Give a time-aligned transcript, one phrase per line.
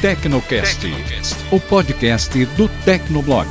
[0.00, 0.86] Tecnocast,
[1.50, 3.48] o podcast do Tecnoblog.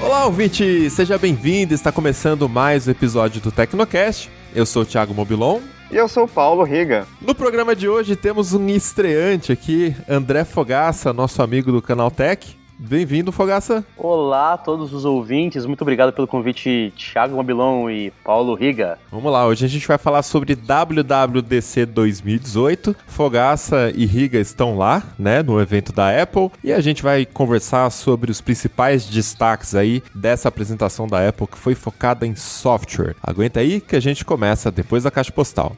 [0.00, 0.88] Olá, ouvinte!
[0.90, 1.74] Seja bem-vindo!
[1.74, 4.30] Está começando mais um episódio do Tecnocast.
[4.54, 5.60] Eu sou o Thiago Mobilon.
[5.90, 7.06] E eu sou o Paulo Riga.
[7.20, 12.57] No programa de hoje temos um estreante aqui, André Fogaça, nosso amigo do Canal Tech.
[12.80, 13.84] Bem-vindo, Fogaça.
[13.96, 19.00] Olá a todos os ouvintes, muito obrigado pelo convite, Thiago Mobilon e Paulo Riga.
[19.10, 22.94] Vamos lá, hoje a gente vai falar sobre WWDC 2018.
[23.08, 27.90] Fogaça e Riga estão lá, né, no evento da Apple, e a gente vai conversar
[27.90, 33.16] sobre os principais destaques aí dessa apresentação da Apple que foi focada em software.
[33.20, 35.74] Aguenta aí que a gente começa depois da caixa postal.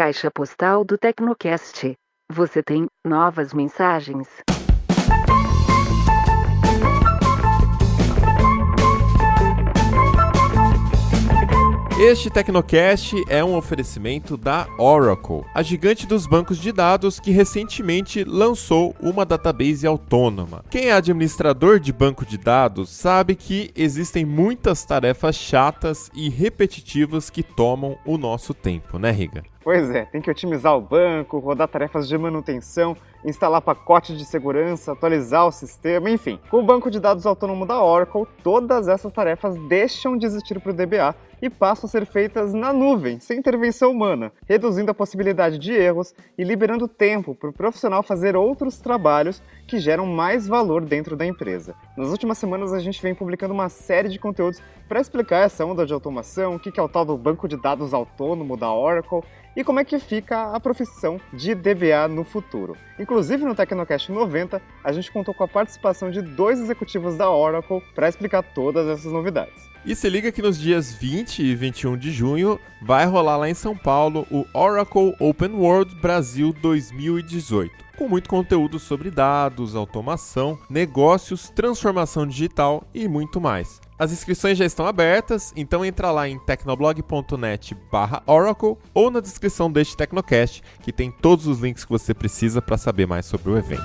[0.00, 1.92] Caixa postal do Tecnocast.
[2.32, 4.26] Você tem novas mensagens.
[12.00, 18.24] Este Tecnocast é um oferecimento da Oracle, a gigante dos bancos de dados que recentemente
[18.24, 20.64] lançou uma database autônoma.
[20.70, 27.28] Quem é administrador de banco de dados sabe que existem muitas tarefas chatas e repetitivas
[27.28, 29.42] que tomam o nosso tempo, né, Riga?
[29.62, 34.92] Pois é, tem que otimizar o banco, rodar tarefas de manutenção, instalar pacote de segurança,
[34.92, 36.40] atualizar o sistema, enfim.
[36.50, 40.70] Com o banco de dados autônomo da Oracle, todas essas tarefas deixam de existir para
[40.70, 45.58] o DBA e passam a ser feitas na nuvem, sem intervenção humana, reduzindo a possibilidade
[45.58, 50.84] de erros e liberando tempo para o profissional fazer outros trabalhos que geram mais valor
[50.84, 51.74] dentro da empresa.
[51.96, 55.86] Nas últimas semanas a gente vem publicando uma série de conteúdos para explicar essa onda
[55.86, 59.22] de automação, o que é o tal do banco de dados autônomo da Oracle
[59.56, 62.76] e como é que fica a profissão de DBA no futuro.
[62.98, 67.82] Inclusive no Tecnocast 90, a gente contou com a participação de dois executivos da Oracle
[67.94, 69.70] para explicar todas essas novidades.
[69.84, 73.54] E se liga que nos dias 20 e 21 de junho vai rolar lá em
[73.54, 81.48] São Paulo o Oracle Open World Brasil 2018, com muito conteúdo sobre dados, automação, negócios,
[81.48, 83.80] transformação digital e muito mais.
[84.00, 90.62] As inscrições já estão abertas, então entra lá em tecnoblog.net/oracle ou na descrição deste Tecnocast,
[90.82, 93.82] que tem todos os links que você precisa para saber mais sobre o evento.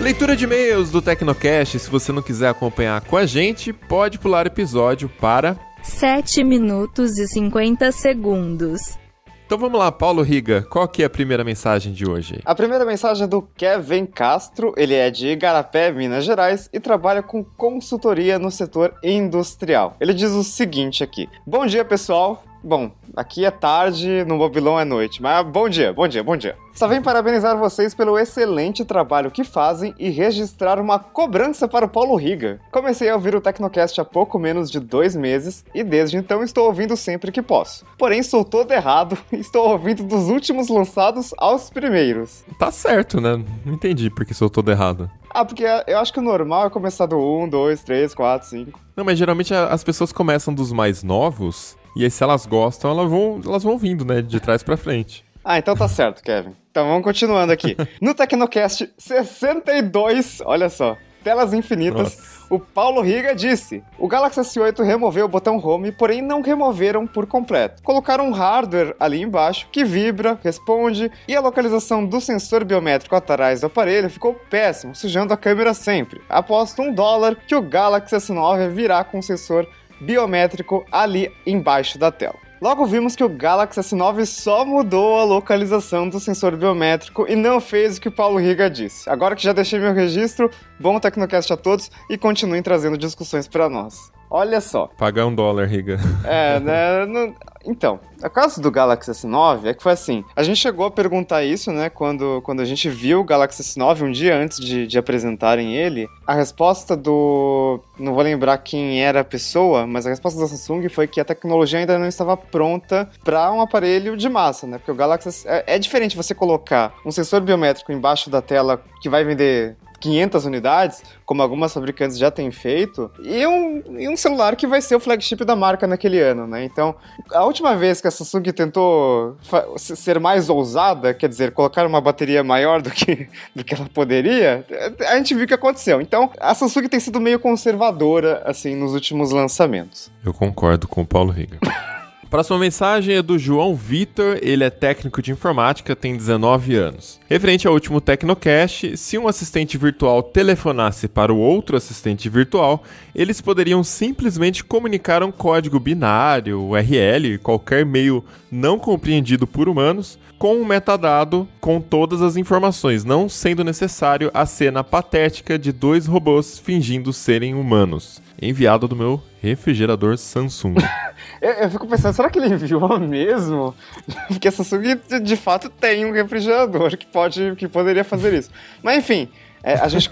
[0.00, 1.78] Leitura de e-mails do Tecnocast.
[1.78, 7.16] Se você não quiser acompanhar com a gente, pode pular o episódio para 7 minutos
[7.16, 8.98] e 50 segundos.
[9.48, 12.38] Então vamos lá, Paulo Riga, qual que é a primeira mensagem de hoje?
[12.44, 17.22] A primeira mensagem é do Kevin Castro, ele é de Igarapé, Minas Gerais e trabalha
[17.22, 19.96] com consultoria no setor industrial.
[19.98, 22.44] Ele diz o seguinte aqui: Bom dia, pessoal.
[22.62, 26.56] Bom, aqui é tarde, no Mobilão é noite, mas bom dia, bom dia, bom dia.
[26.74, 31.88] Só vim parabenizar vocês pelo excelente trabalho que fazem e registrar uma cobrança para o
[31.88, 32.60] Paulo Riga.
[32.70, 36.66] Comecei a ouvir o Tecnocast há pouco menos de dois meses e desde então estou
[36.66, 37.84] ouvindo sempre que posso.
[37.96, 42.44] Porém, sou todo errado e estou ouvindo dos últimos lançados aos primeiros.
[42.58, 43.42] Tá certo, né?
[43.64, 45.10] Não entendi porque sou todo errado.
[45.30, 48.80] Ah, porque eu acho que o normal é começar do 1, 2, 3, 4, 5.
[48.96, 53.10] Não, mas geralmente as pessoas começam dos mais novos e aí, se elas gostam, elas
[53.10, 54.22] vão, elas vão vindo, né?
[54.22, 55.24] De trás pra frente.
[55.44, 56.54] Ah, então tá certo, Kevin.
[56.70, 57.76] Então vamos continuando aqui.
[58.00, 62.46] No Tecnocast 62, olha só, telas infinitas, Nossa.
[62.50, 67.26] o Paulo Riga disse: o Galaxy S8 removeu o botão Home, porém não removeram por
[67.26, 67.82] completo.
[67.82, 73.60] Colocaram um hardware ali embaixo que vibra, responde e a localização do sensor biométrico atrás
[73.60, 76.20] do aparelho ficou péssimo, sujando a câmera sempre.
[76.28, 79.68] Aposto um dólar que o Galaxy S9 virá com o sensor
[80.00, 82.36] biométrico ali embaixo da tela.
[82.60, 87.60] Logo vimos que o Galaxy S9 só mudou a localização do sensor biométrico e não
[87.60, 89.08] fez o que o Paulo Riga disse.
[89.08, 93.68] Agora que já deixei meu registro, bom Tecnocast a todos e continuem trazendo discussões para
[93.68, 94.10] nós.
[94.30, 94.88] Olha só.
[94.98, 95.98] Pagar um dólar, Riga.
[96.24, 97.06] É, né?
[97.06, 97.34] Não...
[97.64, 100.24] Então, a caso do Galaxy S9 é que foi assim.
[100.34, 101.90] A gente chegou a perguntar isso, né?
[101.90, 106.08] Quando, quando a gente viu o Galaxy S9 um dia antes de, de apresentarem ele.
[106.26, 107.80] A resposta do.
[107.98, 111.24] Não vou lembrar quem era a pessoa, mas a resposta da Samsung foi que a
[111.24, 114.78] tecnologia ainda não estava pronta para um aparelho de massa, né?
[114.78, 115.46] Porque o Galaxy.
[115.46, 120.44] É, é diferente você colocar um sensor biométrico embaixo da tela que vai vender 500
[120.44, 124.96] unidades, como algumas fabricantes já têm feito, e um, e um celular que vai ser
[124.96, 126.64] o flagship da marca naquele ano, né?
[126.64, 126.94] Então,
[127.32, 129.36] a última vez que a Samsung tentou
[129.76, 134.64] ser mais ousada, quer dizer, colocar uma bateria maior do que, do que ela poderia,
[135.08, 136.00] a gente viu o que aconteceu.
[136.00, 140.10] Então, a Samsung tem sido meio conservadora, assim, nos últimos lançamentos.
[140.24, 141.58] Eu concordo com o Paulo Riga.
[142.30, 147.18] Próxima mensagem é do João Vitor, ele é técnico de informática, tem 19 anos.
[147.26, 152.82] Referente ao último Tecnocast, se um assistente virtual telefonasse para o outro assistente virtual,
[153.14, 160.56] eles poderiam simplesmente comunicar um código binário, URL, qualquer meio não compreendido por humanos, com
[160.56, 166.58] um metadado com todas as informações, não sendo necessário a cena patética de dois robôs
[166.58, 168.20] fingindo serem humanos.
[168.40, 170.76] Enviado do meu refrigerador Samsung.
[171.42, 173.74] eu, eu, fico pensando, será que ele enviou mesmo?
[174.28, 178.50] Porque a Samsung de fato tem um refrigerador que, pode, que poderia fazer isso.
[178.82, 179.28] Mas enfim,
[179.62, 180.08] é, a, gente,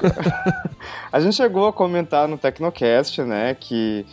[1.13, 4.05] a gente chegou a comentar no Tecnocast, né, que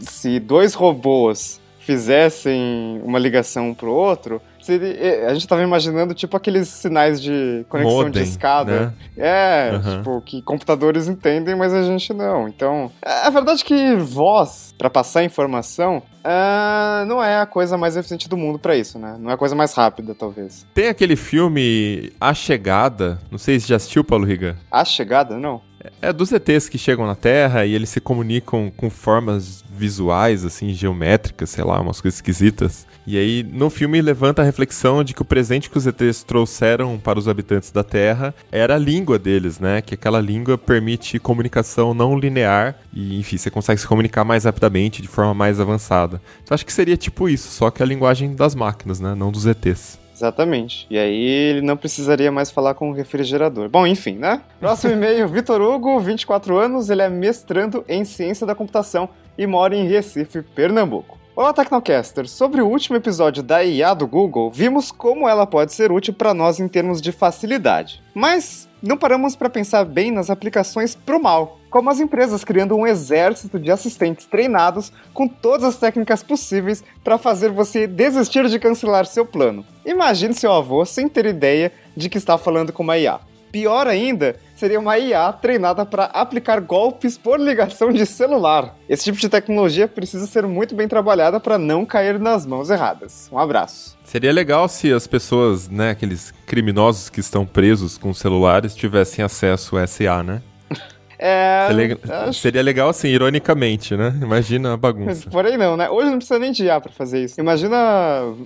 [0.00, 6.14] se dois robôs fizessem uma ligação um pro outro, Seria, é, a gente tava imaginando,
[6.14, 8.80] tipo, aqueles sinais de conexão Modem, de escada.
[8.80, 8.92] Né?
[9.16, 9.96] É, uhum.
[9.96, 12.48] tipo, que computadores entendem, mas a gente não.
[12.48, 17.96] Então, é, é verdade que voz, para passar informação, uh, não é a coisa mais
[17.96, 19.16] eficiente do mundo para isso, né?
[19.18, 20.64] Não é a coisa mais rápida, talvez.
[20.72, 24.56] Tem aquele filme A Chegada, não sei se já assistiu, Paulo Riga.
[24.70, 25.36] A Chegada?
[25.36, 25.60] Não.
[26.00, 30.72] É dos ETs que chegam na Terra e eles se comunicam com formas visuais, assim,
[30.72, 32.86] geométricas, sei lá, umas coisas esquisitas.
[33.04, 37.00] E aí, no filme, levanta a reflexão de que o presente que os ETs trouxeram
[37.00, 39.82] para os habitantes da Terra era a língua deles, né?
[39.82, 45.02] Que aquela língua permite comunicação não linear e, enfim, você consegue se comunicar mais rapidamente,
[45.02, 46.22] de forma mais avançada.
[46.44, 49.16] Então, acho que seria tipo isso, só que a linguagem das máquinas, né?
[49.16, 50.00] Não dos ETs.
[50.14, 50.86] Exatamente.
[50.88, 53.68] E aí ele não precisaria mais falar com o refrigerador.
[53.68, 54.40] Bom, enfim, né?
[54.60, 59.74] Próximo e-mail, Vitor Hugo, 24 anos, ele é mestrando em ciência da computação e mora
[59.74, 61.18] em Recife, Pernambuco.
[61.34, 62.28] Olá, Tecnocaster!
[62.28, 66.34] Sobre o último episódio da IA do Google, vimos como ela pode ser útil para
[66.34, 68.02] nós em termos de facilidade.
[68.14, 72.86] Mas não paramos para pensar bem nas aplicações pro mal, como as empresas criando um
[72.86, 79.06] exército de assistentes treinados com todas as técnicas possíveis para fazer você desistir de cancelar
[79.06, 79.64] seu plano.
[79.86, 83.20] Imagine seu avô sem ter ideia de que está falando com uma IA.
[83.50, 88.76] Pior ainda, seria uma IA treinada para aplicar golpes por ligação de celular.
[88.88, 93.28] Esse tipo de tecnologia precisa ser muito bem trabalhada para não cair nas mãos erradas.
[93.32, 93.98] Um abraço.
[94.04, 99.76] Seria legal se as pessoas, né, aqueles criminosos que estão presos com celulares, tivessem acesso
[99.76, 100.40] a SA, né?
[101.24, 102.40] É, seria, acho...
[102.40, 104.12] seria legal assim, ironicamente, né?
[104.20, 105.30] Imagina a bagunça.
[105.30, 105.88] Porém não, né?
[105.88, 107.40] Hoje não precisa nem de IA pra fazer isso.
[107.40, 107.76] Imagina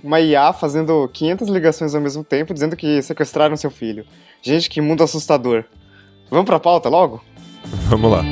[0.03, 4.05] uma IA fazendo 500 ligações ao mesmo tempo, dizendo que sequestraram seu filho.
[4.43, 5.63] Gente, que mundo assustador.
[6.29, 7.21] Vamos pra pauta logo?
[7.89, 8.23] Vamos lá.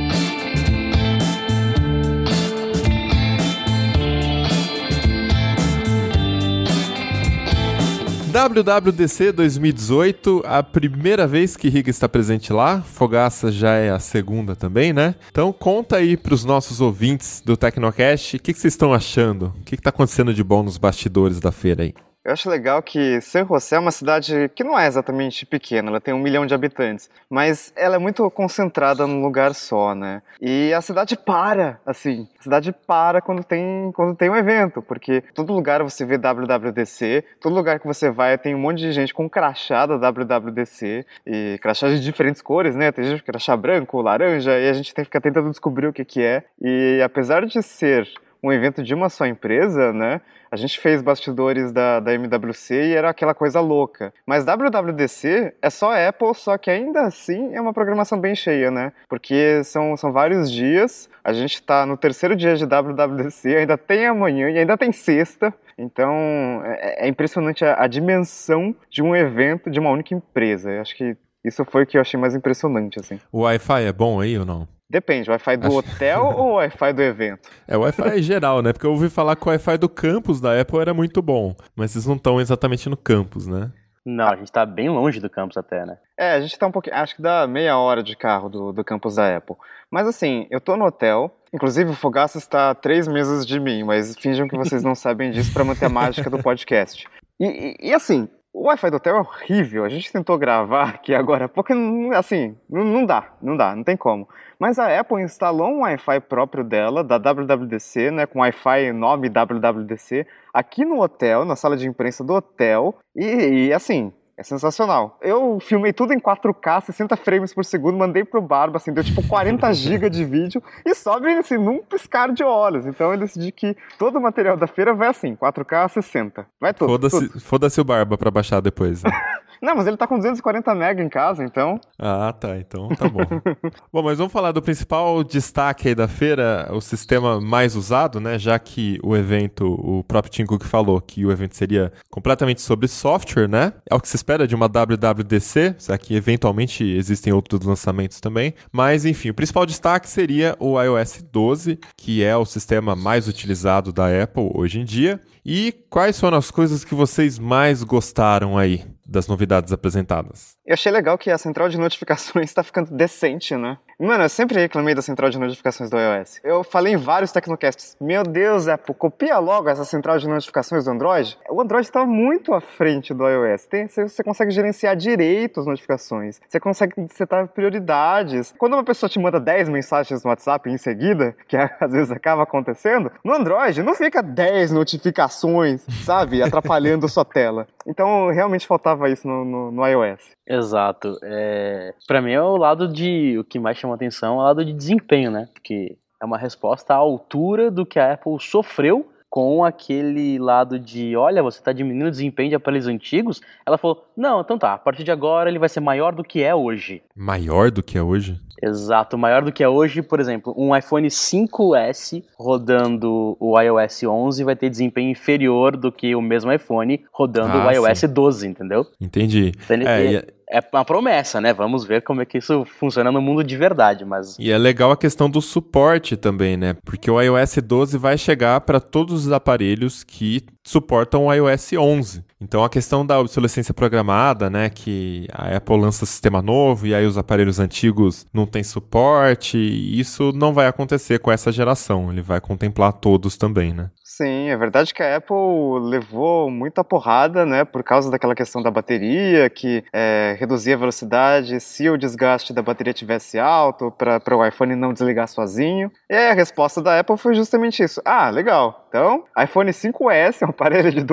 [8.36, 14.58] WWDC 2018, a primeira vez que Riga está presente lá, Fogaça já é a segunda
[14.58, 15.16] também, né?
[15.32, 19.54] Então conta aí para os nossos ouvintes do Tecnocast, o que, que, vocês estão achando?
[19.62, 21.94] O que está acontecendo de bom nos bastidores da feira aí?
[22.26, 26.02] Eu acho legal que San José é uma cidade que não é exatamente pequena, ela
[26.02, 30.24] tem um milhão de habitantes, mas ela é muito concentrada num lugar só, né?
[30.42, 35.24] E a cidade para, assim, a cidade para quando tem, quando tem um evento, porque
[35.36, 39.14] todo lugar você vê WWDC, todo lugar que você vai tem um monte de gente
[39.14, 42.92] com crachá da WWDC, e crachá de diferentes cores, né?
[42.92, 45.94] Tem gente com crachá branco, laranja, e a gente tem que ficar tentando descobrir o
[45.94, 46.44] que que é.
[46.60, 48.10] E apesar de ser
[48.46, 50.22] um evento de uma só empresa, né?
[50.52, 54.14] A gente fez bastidores da, da MWC e era aquela coisa louca.
[54.26, 58.94] Mas WWDC é só Apple, só que ainda assim é uma programação bem cheia, né?
[59.10, 64.06] Porque são, são vários dias, a gente está no terceiro dia de WWDC, ainda tem
[64.06, 65.52] amanhã e ainda tem sexta.
[65.76, 70.72] Então é, é impressionante a, a dimensão de um evento de uma única empresa.
[70.72, 73.20] Eu acho que isso foi o que eu achei mais impressionante, assim.
[73.32, 74.75] O Wi-Fi é bom aí ou não?
[74.90, 75.78] Depende, Wi-Fi do Acho...
[75.78, 77.50] hotel ou Wi-Fi do evento?
[77.68, 78.72] É, o Wi-Fi geral, né?
[78.72, 81.92] Porque eu ouvi falar que o Wi-Fi do campus da Apple era muito bom, mas
[81.92, 83.72] vocês não estão exatamente no campus, né?
[84.06, 85.98] Não, a gente tá bem longe do campus até, né?
[86.16, 86.96] É, a gente tá um pouquinho.
[86.96, 89.56] Acho que dá meia hora de carro do, do campus da Apple.
[89.90, 91.36] Mas assim, eu tô no hotel.
[91.52, 95.32] Inclusive, o Fogaça está a três meses de mim, mas finjam que vocês não sabem
[95.32, 97.08] disso para manter a mágica do podcast.
[97.40, 97.46] E,
[97.82, 99.84] e, e assim, o Wi-Fi do hotel é horrível.
[99.84, 101.74] A gente tentou gravar aqui agora, porque
[102.16, 104.30] assim, não dá, não dá, não tem como.
[104.58, 110.26] Mas a Apple instalou um Wi-Fi próprio dela, da WWDC, né, com Wi-Fi nome WWDC,
[110.54, 112.96] aqui no hotel, na sala de imprensa do hotel.
[113.14, 115.18] E, e assim, É sensacional.
[115.22, 119.26] Eu filmei tudo em 4K, 60 frames por segundo, mandei pro Barba, assim, deu tipo
[119.26, 122.86] 40 GB de vídeo e sobe assim num piscar de olhos.
[122.86, 126.46] Então eu decidi que todo o material da feira vai assim, 4K 60.
[126.60, 126.92] Vai tudo.
[126.92, 129.04] Foda-se foda o Barba pra baixar depois.
[129.04, 129.12] Né?
[129.62, 131.80] Não, mas ele tá com 240 MB em casa, então.
[131.98, 132.58] Ah, tá.
[132.58, 133.24] Então tá bom.
[133.92, 138.38] bom, mas vamos falar do principal destaque aí da feira, o sistema mais usado, né?
[138.38, 142.88] Já que o evento, o próprio Tim Cook falou que o evento seria completamente sobre
[142.88, 143.74] software, né?
[143.90, 148.56] É o que se espera de uma WWDC, já que eventualmente existem outros lançamentos também.
[148.72, 153.94] Mas enfim, o principal destaque seria o iOS 12, que é o sistema mais utilizado
[153.94, 155.22] da Apple hoje em dia.
[155.46, 160.55] E quais foram as coisas que vocês mais gostaram aí das novidades apresentadas?
[160.66, 163.78] Eu achei legal que a central de notificações está ficando decente, né?
[164.00, 166.42] Mano, eu sempre reclamei da central de notificações do iOS.
[166.44, 167.96] Eu falei em vários Tecnocasts.
[168.02, 171.38] Meu Deus, Apple, copia logo essa central de notificações do Android.
[171.50, 173.66] O Android está muito à frente do iOS.
[173.68, 176.42] Tem, você, consegue gerenciar direito as notificações.
[176.46, 178.54] Você consegue setar prioridades.
[178.58, 182.44] Quando uma pessoa te manda 10 mensagens no WhatsApp em seguida, que às vezes acaba
[182.44, 186.44] acontecendo, no Android não fica 10 notificações, sabe?
[186.44, 187.66] Atrapalhando sua tela.
[187.88, 190.36] Então, realmente faltava isso no, no, no iOS.
[190.56, 191.18] Exato.
[191.24, 191.94] É...
[192.08, 193.38] Para mim é o lado de.
[193.38, 195.50] O que mais chama atenção é o lado de desempenho, né?
[195.54, 201.14] Porque é uma resposta à altura do que a Apple sofreu com aquele lado de,
[201.18, 203.42] olha, você está diminuindo o desempenho de aparelhos antigos.
[203.66, 206.42] Ela falou, não, então tá, a partir de agora ele vai ser maior do que
[206.42, 207.04] é hoje.
[207.14, 208.40] Maior do que é hoje?
[208.64, 214.44] Exato, maior do que é hoje, por exemplo, um iPhone 5S rodando o iOS 11
[214.46, 218.08] vai ter desempenho inferior do que o mesmo iPhone rodando ah, o iOS sim.
[218.08, 218.88] 12, entendeu?
[219.02, 219.52] Entendi.
[219.66, 221.54] Então, é, é, uma promessa, né?
[221.54, 224.38] Vamos ver como é que isso funciona no mundo de verdade, mas...
[224.40, 226.76] E é legal a questão do suporte também, né?
[226.86, 232.24] Porque o iOS 12 vai chegar para todos os aparelhos que suportam o iOS 11.
[232.42, 237.06] Então a questão da obsolescência programada, né, que a Apple lança sistema novo e aí
[237.06, 242.12] os aparelhos antigos não têm suporte, isso não vai acontecer com essa geração.
[242.12, 243.90] Ele vai contemplar todos também, né?
[244.18, 245.36] Sim, é verdade que a Apple
[245.82, 251.60] levou muita porrada, né, por causa daquela questão da bateria, que é, reduzia a velocidade
[251.60, 255.92] se o desgaste da bateria tivesse alto, para o iPhone não desligar sozinho.
[256.10, 258.02] E a resposta da Apple foi justamente isso.
[258.06, 258.86] Ah, legal.
[258.88, 261.04] Então, iPhone 5S é um aparelho de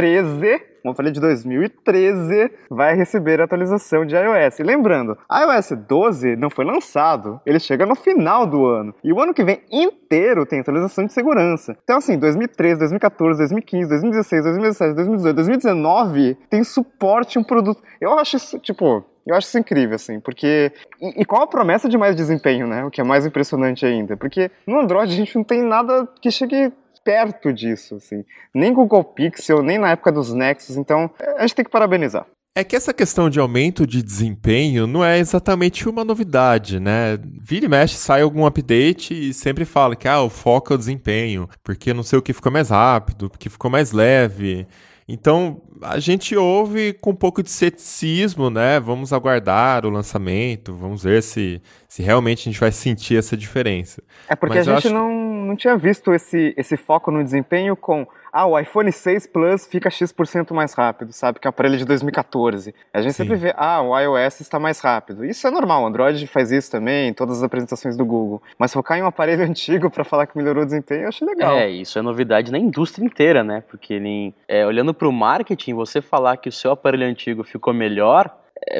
[0.00, 4.60] 2013 um aparelho de 2013 vai receber a atualização de iOS.
[4.60, 8.94] E lembrando, iOS 12 não foi lançado, ele chega no final do ano.
[9.02, 11.76] E o ano que vem inteiro tem atualização de segurança.
[11.82, 17.82] Então, assim, 2013, 2014, 2015, 2016, 2017, 2018, 2019 tem suporte um produto.
[18.00, 20.70] Eu acho isso, tipo, eu acho isso incrível, assim, porque.
[21.02, 22.84] E, e, qual a promessa de mais desempenho, né?
[22.84, 24.16] O que é mais impressionante ainda.
[24.16, 26.72] Porque no Android a gente não tem nada que chegue
[27.06, 28.24] perto disso, assim.
[28.52, 32.26] Nem Google Pixel, nem na época dos Nexus, então a gente tem que parabenizar.
[32.52, 37.18] É que essa questão de aumento de desempenho não é exatamente uma novidade, né?
[37.22, 40.78] Vira e mexe, sai algum update e sempre fala que ah, o foco é o
[40.78, 44.66] desempenho, porque não sei o que ficou mais rápido, porque ficou mais leve.
[45.08, 48.80] Então, a gente ouve com um pouco de ceticismo, né?
[48.80, 54.02] Vamos aguardar o lançamento, vamos ver se, se realmente a gente vai sentir essa diferença.
[54.28, 54.94] É porque Mas a gente acho...
[54.94, 59.66] não, não tinha visto esse, esse foco no desempenho com ah, o iPhone 6 Plus
[59.66, 61.38] fica X% mais rápido, sabe?
[61.38, 62.74] Que é um aparelho de 2014.
[62.92, 63.22] A gente Sim.
[63.22, 65.24] sempre vê, ah, o iOS está mais rápido.
[65.24, 68.42] Isso é normal, o Android faz isso também, em todas as apresentações do Google.
[68.58, 71.56] Mas focar em um aparelho antigo para falar que melhorou o desempenho, eu acho legal.
[71.56, 73.62] É, isso é novidade na indústria inteira, né?
[73.68, 77.72] Porque ele, é, olhando para o marketing, você falar que o seu aparelho antigo ficou
[77.72, 78.30] melhor,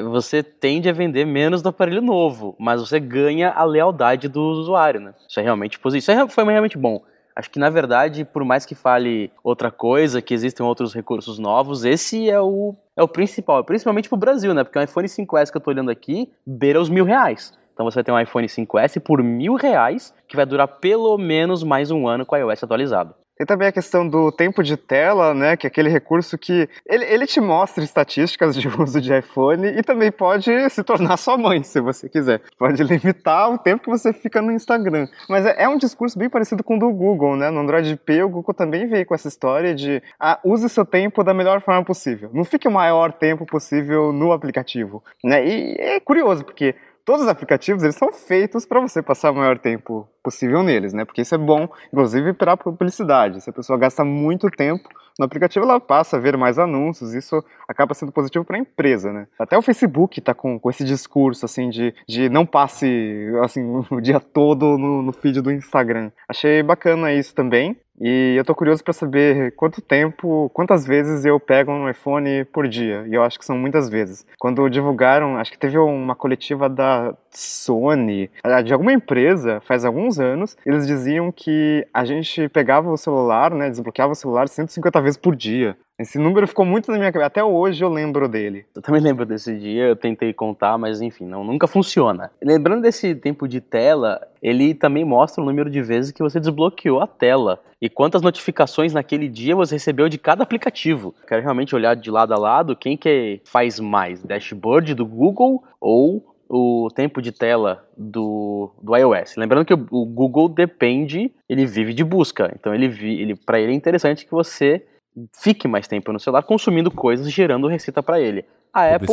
[0.03, 5.01] você tende a vender menos do aparelho novo, mas você ganha a lealdade do usuário,
[5.01, 5.15] né?
[5.29, 6.13] Isso é realmente positivo.
[6.13, 7.03] Isso é, foi realmente bom.
[7.35, 11.85] Acho que, na verdade, por mais que fale outra coisa, que existem outros recursos novos,
[11.85, 14.65] esse é o, é o principal, principalmente para o Brasil, né?
[14.65, 17.53] Porque o iPhone 5S que eu estou olhando aqui beira os mil reais.
[17.75, 21.63] Então você vai ter um iPhone 5S por mil reais, que vai durar pelo menos
[21.63, 23.15] mais um ano com o iOS atualizado.
[23.37, 25.57] Tem também a questão do tempo de tela, né?
[25.57, 29.83] Que é aquele recurso que ele, ele te mostra estatísticas de uso de iPhone e
[29.83, 32.41] também pode se tornar sua mãe, se você quiser.
[32.59, 35.07] Pode limitar o tempo que você fica no Instagram.
[35.29, 37.51] Mas é, é um discurso bem parecido com o do Google, né?
[37.51, 41.23] No Android P, o Google também veio com essa história de ah, use seu tempo
[41.23, 42.31] da melhor forma possível.
[42.33, 45.05] Não fique o maior tempo possível no aplicativo.
[45.23, 45.47] Né?
[45.47, 46.75] E é curioso, porque
[47.07, 51.05] todos os aplicativos eles são feitos para você passar o maior tempo possível neles, né?
[51.05, 53.41] Porque isso é bom, inclusive para publicidade.
[53.41, 57.15] Se a pessoa gasta muito tempo no aplicativo, ela passa a ver mais anúncios.
[57.15, 59.29] Isso acaba sendo positivo para a empresa, né?
[59.39, 64.01] Até o Facebook está com, com esse discurso assim de, de não passe assim o
[64.01, 66.11] dia todo no, no feed do Instagram.
[66.29, 67.79] Achei bacana isso também.
[68.01, 72.69] E eu tô curioso para saber quanto tempo, quantas vezes eu pego um iPhone por
[72.69, 73.05] dia.
[73.09, 74.27] E eu acho que são muitas vezes.
[74.39, 78.31] Quando divulgaram, acho que teve uma coletiva da Sony,
[78.65, 83.71] de alguma empresa, faz alguns anos, eles diziam que a gente pegava o celular, né,
[83.71, 85.77] desbloqueava o celular 150 vezes por dia.
[85.99, 87.27] Esse número ficou muito na minha cabeça.
[87.27, 88.67] Até hoje eu lembro dele.
[88.75, 92.31] Eu também lembro desse dia, eu tentei contar, mas enfim, não, nunca funciona.
[92.43, 97.01] Lembrando desse tempo de tela, ele também mostra o número de vezes que você desbloqueou
[97.01, 101.15] a tela e quantas notificações naquele dia você recebeu de cada aplicativo.
[101.27, 106.37] Quero realmente olhar de lado a lado quem que faz mais, dashboard do Google ou
[106.49, 109.37] o tempo de tela do, do iOS.
[109.37, 113.73] Lembrando que o, o Google depende, ele vive de busca, então ele, ele para ele
[113.73, 114.85] é interessante que você
[115.33, 118.45] fique mais tempo no celular consumindo coisas, gerando receita para ele.
[118.73, 119.09] A Apple.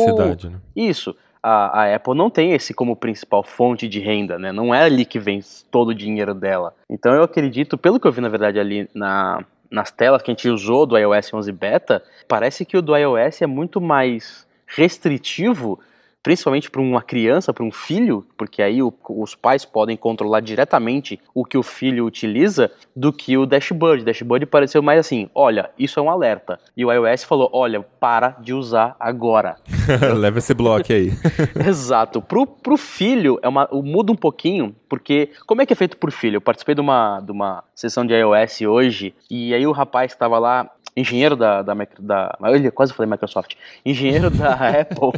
[0.50, 0.60] Né?
[0.76, 1.16] Isso.
[1.42, 4.50] A, a, Apple não tem esse como principal fonte de renda, né?
[4.50, 6.74] Não é ali que vem todo o dinheiro dela.
[6.88, 10.34] Então eu acredito, pelo que eu vi na verdade ali na, nas telas que a
[10.34, 15.78] gente usou do iOS 11 Beta, parece que o do iOS é muito mais restritivo
[16.24, 21.20] principalmente para uma criança, para um filho, porque aí o, os pais podem controlar diretamente
[21.34, 24.02] o que o filho utiliza, do que o dashboard.
[24.02, 26.58] O dashboard pareceu mais assim: olha, isso é um alerta.
[26.74, 29.56] E o iOS falou: olha, para de usar agora.
[30.16, 31.12] Leva esse bloco aí.
[31.68, 32.22] Exato.
[32.22, 36.10] Pro, pro filho, é uma, muda um pouquinho, porque como é que é feito por
[36.10, 36.36] filho?
[36.36, 40.38] Eu participei de uma, de uma sessão de iOS hoje, e aí o rapaz estava
[40.38, 45.12] lá, engenheiro da, da, da, eu quase falei Microsoft, engenheiro da Apple,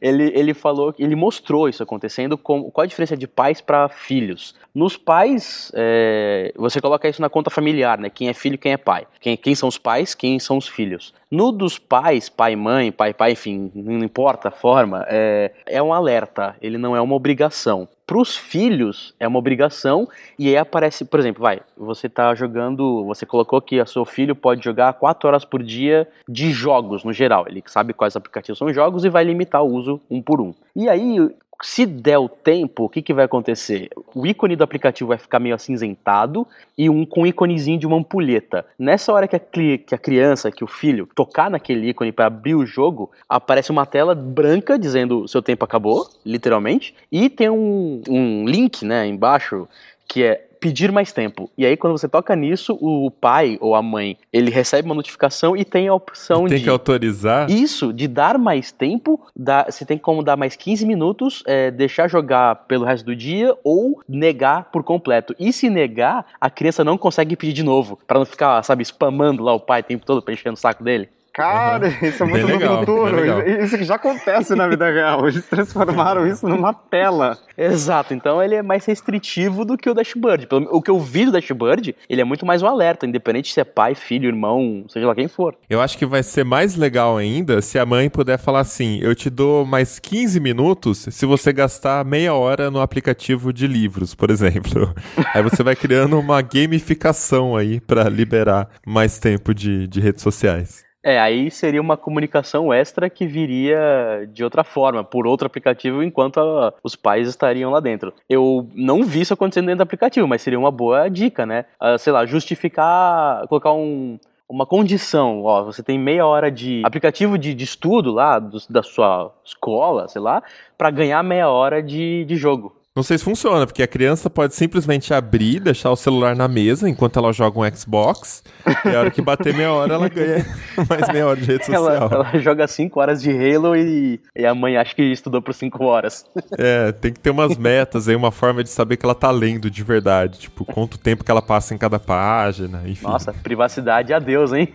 [0.00, 4.54] ele, ele falou, ele mostrou isso acontecendo, com, qual a diferença de pais para filhos.
[4.74, 8.08] Nos pais, é, você coloca isso na conta familiar, né?
[8.08, 9.06] Quem é filho, quem é pai.
[9.20, 11.12] Quem, quem são os pais, quem são os filhos.
[11.30, 15.92] No dos pais, pai, mãe, pai, pai, enfim, não importa a forma, é, é um
[15.92, 21.04] alerta, ele não é uma obrigação para os filhos é uma obrigação e aí aparece,
[21.04, 25.28] por exemplo, vai, você está jogando, você colocou que o seu filho pode jogar 4
[25.28, 29.22] horas por dia de jogos no geral, ele sabe quais aplicativos são jogos e vai
[29.22, 30.52] limitar o uso um por um.
[30.74, 31.18] E aí
[31.62, 33.90] se der o tempo, o que, que vai acontecer?
[34.14, 37.96] O ícone do aplicativo vai ficar meio acinzentado e um com um íconezinho de uma
[37.96, 38.64] ampulheta.
[38.78, 42.54] Nessa hora que a, que a criança, que o filho, tocar naquele ícone para abrir
[42.54, 48.44] o jogo, aparece uma tela branca dizendo seu tempo acabou, literalmente, e tem um, um
[48.46, 49.68] link né, embaixo
[50.08, 51.50] que é pedir mais tempo.
[51.56, 55.56] E aí, quando você toca nisso, o pai ou a mãe, ele recebe uma notificação
[55.56, 56.64] e tem a opção tem de...
[56.64, 57.50] que autorizar?
[57.50, 62.08] Isso, de dar mais tempo, dá, você tem como dar mais 15 minutos, é, deixar
[62.08, 65.34] jogar pelo resto do dia ou negar por completo.
[65.38, 69.42] E se negar, a criança não consegue pedir de novo, para não ficar, sabe, spamando
[69.42, 71.08] lá o pai o tempo todo pra encher o saco dele.
[71.32, 71.94] Cara, uhum.
[72.08, 73.48] isso é muito bem legal, futuro.
[73.48, 75.28] Isso já acontece na vida real.
[75.28, 77.38] Eles transformaram isso numa tela.
[77.56, 78.14] Exato.
[78.14, 80.48] Então ele é mais restritivo do que o Dashboard.
[80.70, 83.64] O que eu vi do Dashboard, ele é muito mais um alerta, independente se é
[83.64, 85.56] pai, filho, irmão, seja lá quem for.
[85.68, 89.14] Eu acho que vai ser mais legal ainda se a mãe puder falar assim: eu
[89.14, 94.30] te dou mais 15 minutos se você gastar meia hora no aplicativo de livros, por
[94.30, 94.92] exemplo.
[95.32, 100.89] aí você vai criando uma gamificação aí para liberar mais tempo de, de redes sociais.
[101.02, 106.38] É, aí seria uma comunicação extra que viria de outra forma, por outro aplicativo, enquanto
[106.38, 108.12] a, os pais estariam lá dentro.
[108.28, 111.64] Eu não vi isso acontecendo dentro do aplicativo, mas seria uma boa dica, né?
[111.80, 117.38] Uh, sei lá, justificar, colocar um, uma condição, ó, você tem meia hora de aplicativo
[117.38, 120.42] de, de estudo lá do, da sua escola, sei lá,
[120.76, 122.79] para ganhar meia hora de, de jogo.
[123.00, 126.86] Não sei se funciona, porque a criança pode simplesmente abrir, deixar o celular na mesa
[126.86, 128.44] enquanto ela joga um Xbox,
[128.84, 130.44] e a hora que bater meia hora, ela ganha
[130.86, 131.96] mais meia hora de rede social.
[131.96, 135.54] Ela, ela joga 5 horas de Halo e, e, a mãe acha que estudou por
[135.54, 136.26] 5 horas.
[136.58, 139.70] É, tem que ter umas metas aí, uma forma de saber que ela tá lendo
[139.70, 140.40] de verdade.
[140.40, 143.06] Tipo, quanto tempo que ela passa em cada página, enfim.
[143.06, 144.68] Nossa, privacidade a Deus, hein?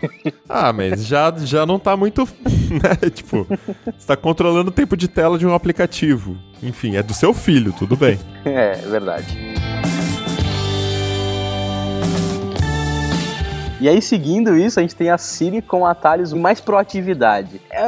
[0.49, 2.27] Ah, mas já, já não tá muito.
[2.75, 3.09] Né?
[3.13, 3.47] Tipo,
[3.85, 6.37] você tá controlando o tempo de tela de um aplicativo.
[6.61, 8.19] Enfim, é do seu filho, tudo bem.
[8.45, 9.37] é, é verdade.
[13.81, 17.59] E aí, seguindo isso, a gente tem a Siri com atalhos mais proatividade.
[17.69, 17.87] É,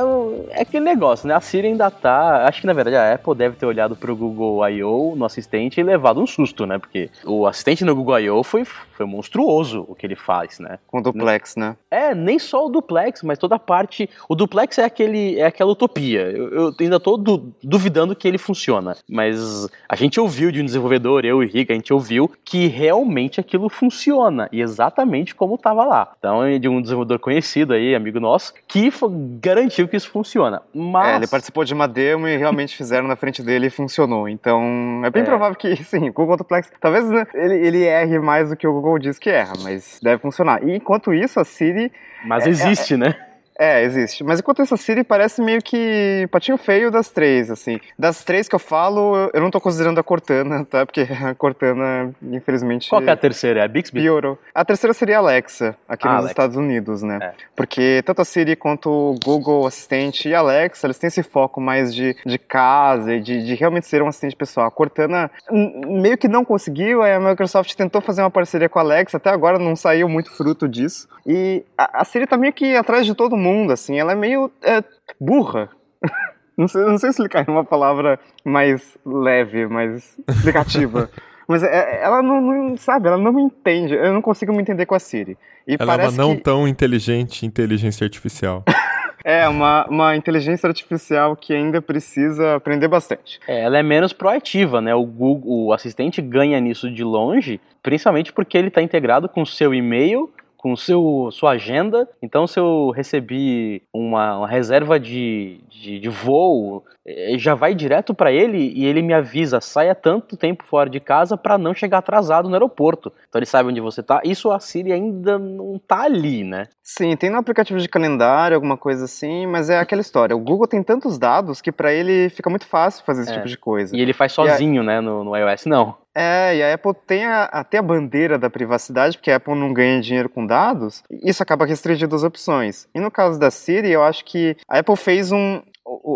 [0.50, 1.34] é aquele negócio, né?
[1.34, 2.45] A Siri ainda tá.
[2.45, 5.84] Acho que na verdade a Apple deve ter olhado pro Google I.O., no assistente, e
[5.84, 6.78] levado um susto, né?
[6.78, 8.43] Porque o assistente no Google I.O.
[8.43, 10.78] foi, foi monstruoso o que ele faz, né?
[10.88, 11.78] Com o duplex, né?
[11.89, 14.10] É, nem só o duplex, mas toda a parte.
[14.28, 16.21] O duplex é, aquele, é aquela utopia.
[16.21, 18.97] Eu, eu ainda tô du duvidando que ele funciona.
[19.10, 23.39] Mas a gente ouviu de um desenvolvedor, eu e Rick, a gente ouviu que realmente
[23.39, 24.50] aquilo funciona.
[24.52, 26.11] E exatamente como estava tava lá.
[26.17, 28.91] Então, é de um desenvolvedor conhecido aí, amigo nosso, que
[29.39, 30.61] garantiu que isso funciona.
[30.73, 31.07] Mas...
[31.07, 34.27] É, ele participou de uma demo e realmente fizeram na frente dele e funcionou.
[34.27, 35.25] Então, é bem É.
[35.25, 38.73] provável que, sim, o Google Duplex, talvez né, ele, ele erre mais do que o
[38.73, 40.63] Google diz que erra, mas deve funcionar.
[40.63, 41.91] E enquanto isso, a Siri
[42.25, 43.15] Mas É, existe, né?
[43.60, 44.24] É, existe.
[44.24, 47.80] Mas enquanto isso, a Siri parece meio que patinho feio das três, assim.
[47.98, 50.86] Das três que eu falo, eu não tô considerando a Cortana, tá?
[50.86, 53.62] Porque a Cortana, infelizmente, Qual que é a terceira?
[53.62, 54.02] É a Bixby?
[54.02, 54.38] piorou.
[54.54, 56.32] A terceira seria a Alexa, aqui Ah, nos Alexa.
[56.34, 57.17] Estados Unidos, né?
[57.22, 57.32] É.
[57.56, 61.60] Porque tanto a Siri quanto o Google Assistente e a Alexa, eles têm esse foco
[61.60, 64.67] mais de, de casa e de, de realmente ser um assistente pessoal.
[64.67, 69.17] A Cortana meio que não conseguiu, a Microsoft tentou fazer uma parceria com a Alexa,
[69.17, 71.08] até agora não saiu muito fruto disso.
[71.26, 74.51] E a, a Siri tá meio que atrás de todo mundo, assim, ela é meio
[74.62, 74.83] é,
[75.19, 75.69] burra.
[76.57, 81.07] Não sei, não sei explicar em uma palavra mais leve, mais explicativa.
[81.47, 83.93] Mas é- ela não, não- sabe, ela não me entende.
[83.93, 85.38] Eu não consigo me entender com a Siri.
[85.67, 88.63] E Ela é uma não que tão inteligente inteligência artificial.
[89.23, 93.39] é uma, uma inteligência artificial que ainda precisa aprender bastante.
[93.47, 94.93] É, ela é menos proativa, né?
[94.93, 99.45] O Google, o assistente ganha nisso de longe, principalmente porque ele está integrado com o
[99.45, 102.10] seu e-mail, com seu sua agenda.
[102.22, 108.13] Então, se eu recebi uma, uma reserva de, de, de voo, eh, já vai direto
[108.13, 112.00] para ele e ele me avisa, saia tanto tempo fora de casa para não chegar
[112.00, 113.12] atrasado no aeroporto.
[113.30, 114.22] Então ele sabe onde você tá.
[114.26, 116.67] Isso a Siri ainda não tá ali, né?
[116.82, 120.36] Sim, tem no aplicativo de calendário, alguma coisa assim, mas é aquela história.
[120.36, 123.36] O Google tem tantos dados que pra ele fica muito fácil fazer esse É.
[123.36, 123.96] tipo de coisa.
[123.96, 125.96] E ele faz E a- sozinho, né, no, no iOS, não.
[126.19, 129.71] É, e a Apple tem a- até a bandeira da privacidade, porque a Apple não
[129.71, 132.88] ganha dinheiro com dados, isso acaba restringindo as opções.
[132.95, 135.62] E no caso da Siri, eu acho que a Apple fez um.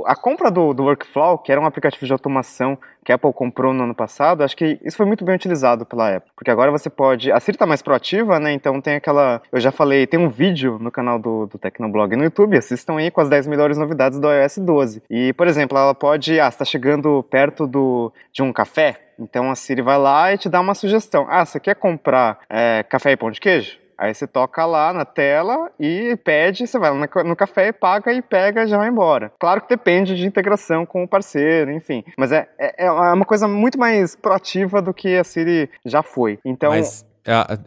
[0.06, 3.74] A compra do, do Workflow, que era um aplicativo de automação que a Apple comprou
[3.74, 6.32] no ano passado, acho que isso foi muito bem utilizado pela Apple.
[6.36, 7.32] Porque agora você pode.
[7.32, 8.52] A Siri tá mais proativa, né?
[8.52, 9.42] Então tem aquela.
[9.52, 13.10] Eu já falei, tem um vídeo no canal do, do Tecnoblog no YouTube, assistam aí
[13.10, 15.04] com as 10 melhores novidades do iOS 12.
[15.10, 16.40] E, por exemplo, ela pode.
[16.40, 20.38] Ah, você tá chegando perto do, de um café, então a Siri vai lá e
[20.38, 21.26] te dá uma sugestão.
[21.30, 23.81] Ah, você quer comprar é, café e pão de queijo?
[24.02, 28.12] Aí você toca lá na tela e pede, você vai lá no- café e paga
[28.12, 29.32] e pega e já vai embora.
[29.40, 32.04] Claro que depende de integração com o parceiro, enfim.
[32.18, 36.40] Mas é, é, é uma coisa muito mais proativa do que a Siri já foi.
[36.44, 37.06] Então, Mas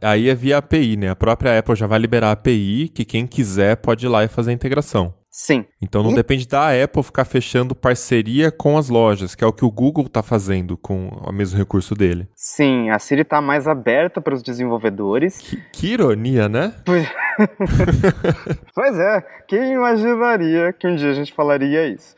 [0.02, 1.10] aí é via API, né?
[1.10, 4.28] A própria Apple já vai liberar a API que quem quiser pode ir lá e
[4.28, 5.14] fazer a integração.
[5.36, 5.64] Sim.
[5.82, 9.52] Então não E- depende da Apple ficar fechando parceria com as lojas, que é o
[9.52, 12.28] que o Google tá fazendo com o mesmo recurso dele.
[12.36, 15.38] Sim, a Siri está mais aberta para os desenvolvedores.
[15.38, 16.72] Que, que ironia, né?
[18.74, 22.14] Pois é, quem imaginaria que um dia a gente falaria isso?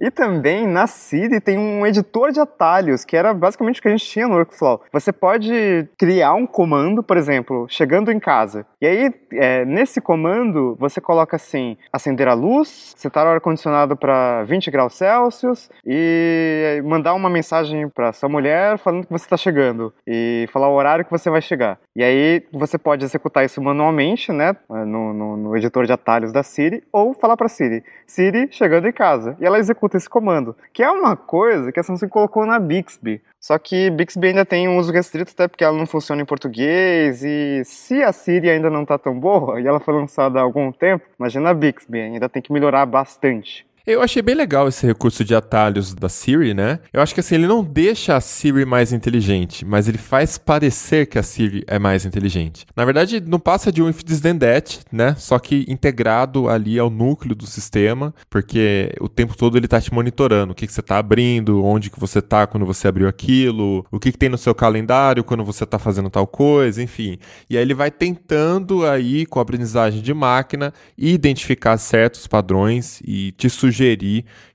[0.00, 3.90] e também na Siri tem um editor de atalhos, que era basicamente o que a
[3.90, 4.80] gente tinha no Workflow.
[4.92, 8.66] Você pode criar um comando, por exemplo, chegando em casa.
[8.80, 14.42] E aí, é, nesse comando, você coloca assim: acender a luz, setar o ar-condicionado para
[14.44, 19.92] 20 graus Celsius e mandar uma mensagem para sua mulher falando que você está chegando
[20.06, 21.78] e falar o horário que você vai chegar.
[21.94, 26.42] E aí você pode executar isso manualmente, né, no, no- no editor de atalhos da
[26.42, 29.36] Siri, ou falar para Siri, Siri chegando em casa.
[29.40, 33.20] E ela executa esse comando, que é uma coisa que a Samsung colocou na Bixby.
[33.42, 37.24] Só que Bixby ainda tem um uso restrito, até porque ela não funciona em português.
[37.24, 40.70] E se a Siri ainda não tá tão boa, e ela foi lançada há algum
[40.70, 43.66] tempo, imagina a Bixby, ainda tem que melhorar bastante.
[43.84, 46.78] Eu achei bem legal esse recurso de atalhos da Siri, né?
[46.92, 51.06] Eu acho que assim, ele não deixa a Siri mais inteligente, mas ele faz parecer
[51.06, 52.64] que a Siri é mais inteligente.
[52.76, 55.16] Na verdade, não passa de um if this then that, né?
[55.18, 59.92] Só que integrado ali ao núcleo do sistema, porque o tempo todo ele tá te
[59.92, 63.84] monitorando, o que, que você tá abrindo, onde que você tá quando você abriu aquilo,
[63.90, 67.18] o que, que tem no seu calendário quando você tá fazendo tal coisa, enfim.
[67.50, 73.32] E aí ele vai tentando aí, com a aprendizagem de máquina, identificar certos padrões e
[73.32, 73.71] te sugerir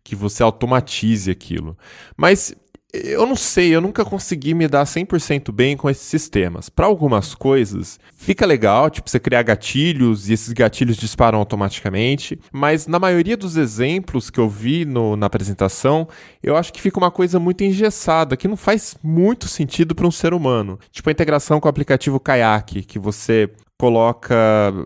[0.03, 1.77] que você automatize aquilo.
[2.15, 2.55] Mas
[2.93, 6.69] eu não sei, eu nunca consegui me dar 100% bem com esses sistemas.
[6.69, 12.87] Para algumas coisas, fica legal, tipo você criar gatilhos e esses gatilhos disparam automaticamente, mas
[12.87, 16.07] na maioria dos exemplos que eu vi no- na apresentação,
[16.41, 20.11] eu acho que fica uma coisa muito engessada, que não faz muito sentido para um
[20.11, 20.79] ser humano.
[20.89, 24.35] Tipo a integração com o aplicativo Kayak, que você coloca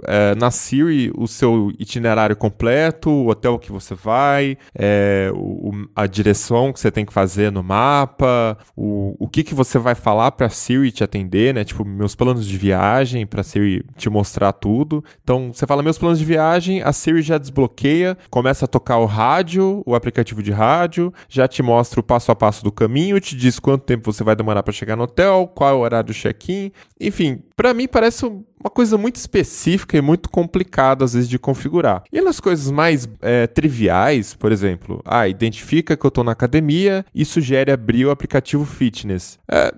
[0.07, 6.05] é, na Siri o seu itinerário completo, o hotel que você vai, é, o- a
[6.07, 10.31] direção que você tem que fazer no mapa, o, o que, que você vai falar
[10.31, 11.63] para Siri te atender, né?
[11.63, 15.03] Tipo, meus planos de viagem, para Siri te mostrar tudo.
[15.23, 19.05] Então, você fala meus planos de viagem, a Siri já desbloqueia, começa a tocar o
[19.05, 23.35] rádio, o aplicativo de rádio, já te mostra o passo a passo do caminho, te
[23.35, 26.13] diz quanto tempo você vai demorar para chegar no hotel, qual é o horário do
[26.13, 26.71] check-in.
[26.99, 31.37] Enfim, para mim parece uma coisa coisa muito específica e muito complicada, às vezes, de
[31.37, 32.03] configurar.
[32.11, 37.05] E nas coisas mais é, triviais, por exemplo, ah, identifica que eu tô na academia
[37.13, 39.37] e sugere abrir o aplicativo fitness.
[39.47, 39.71] É,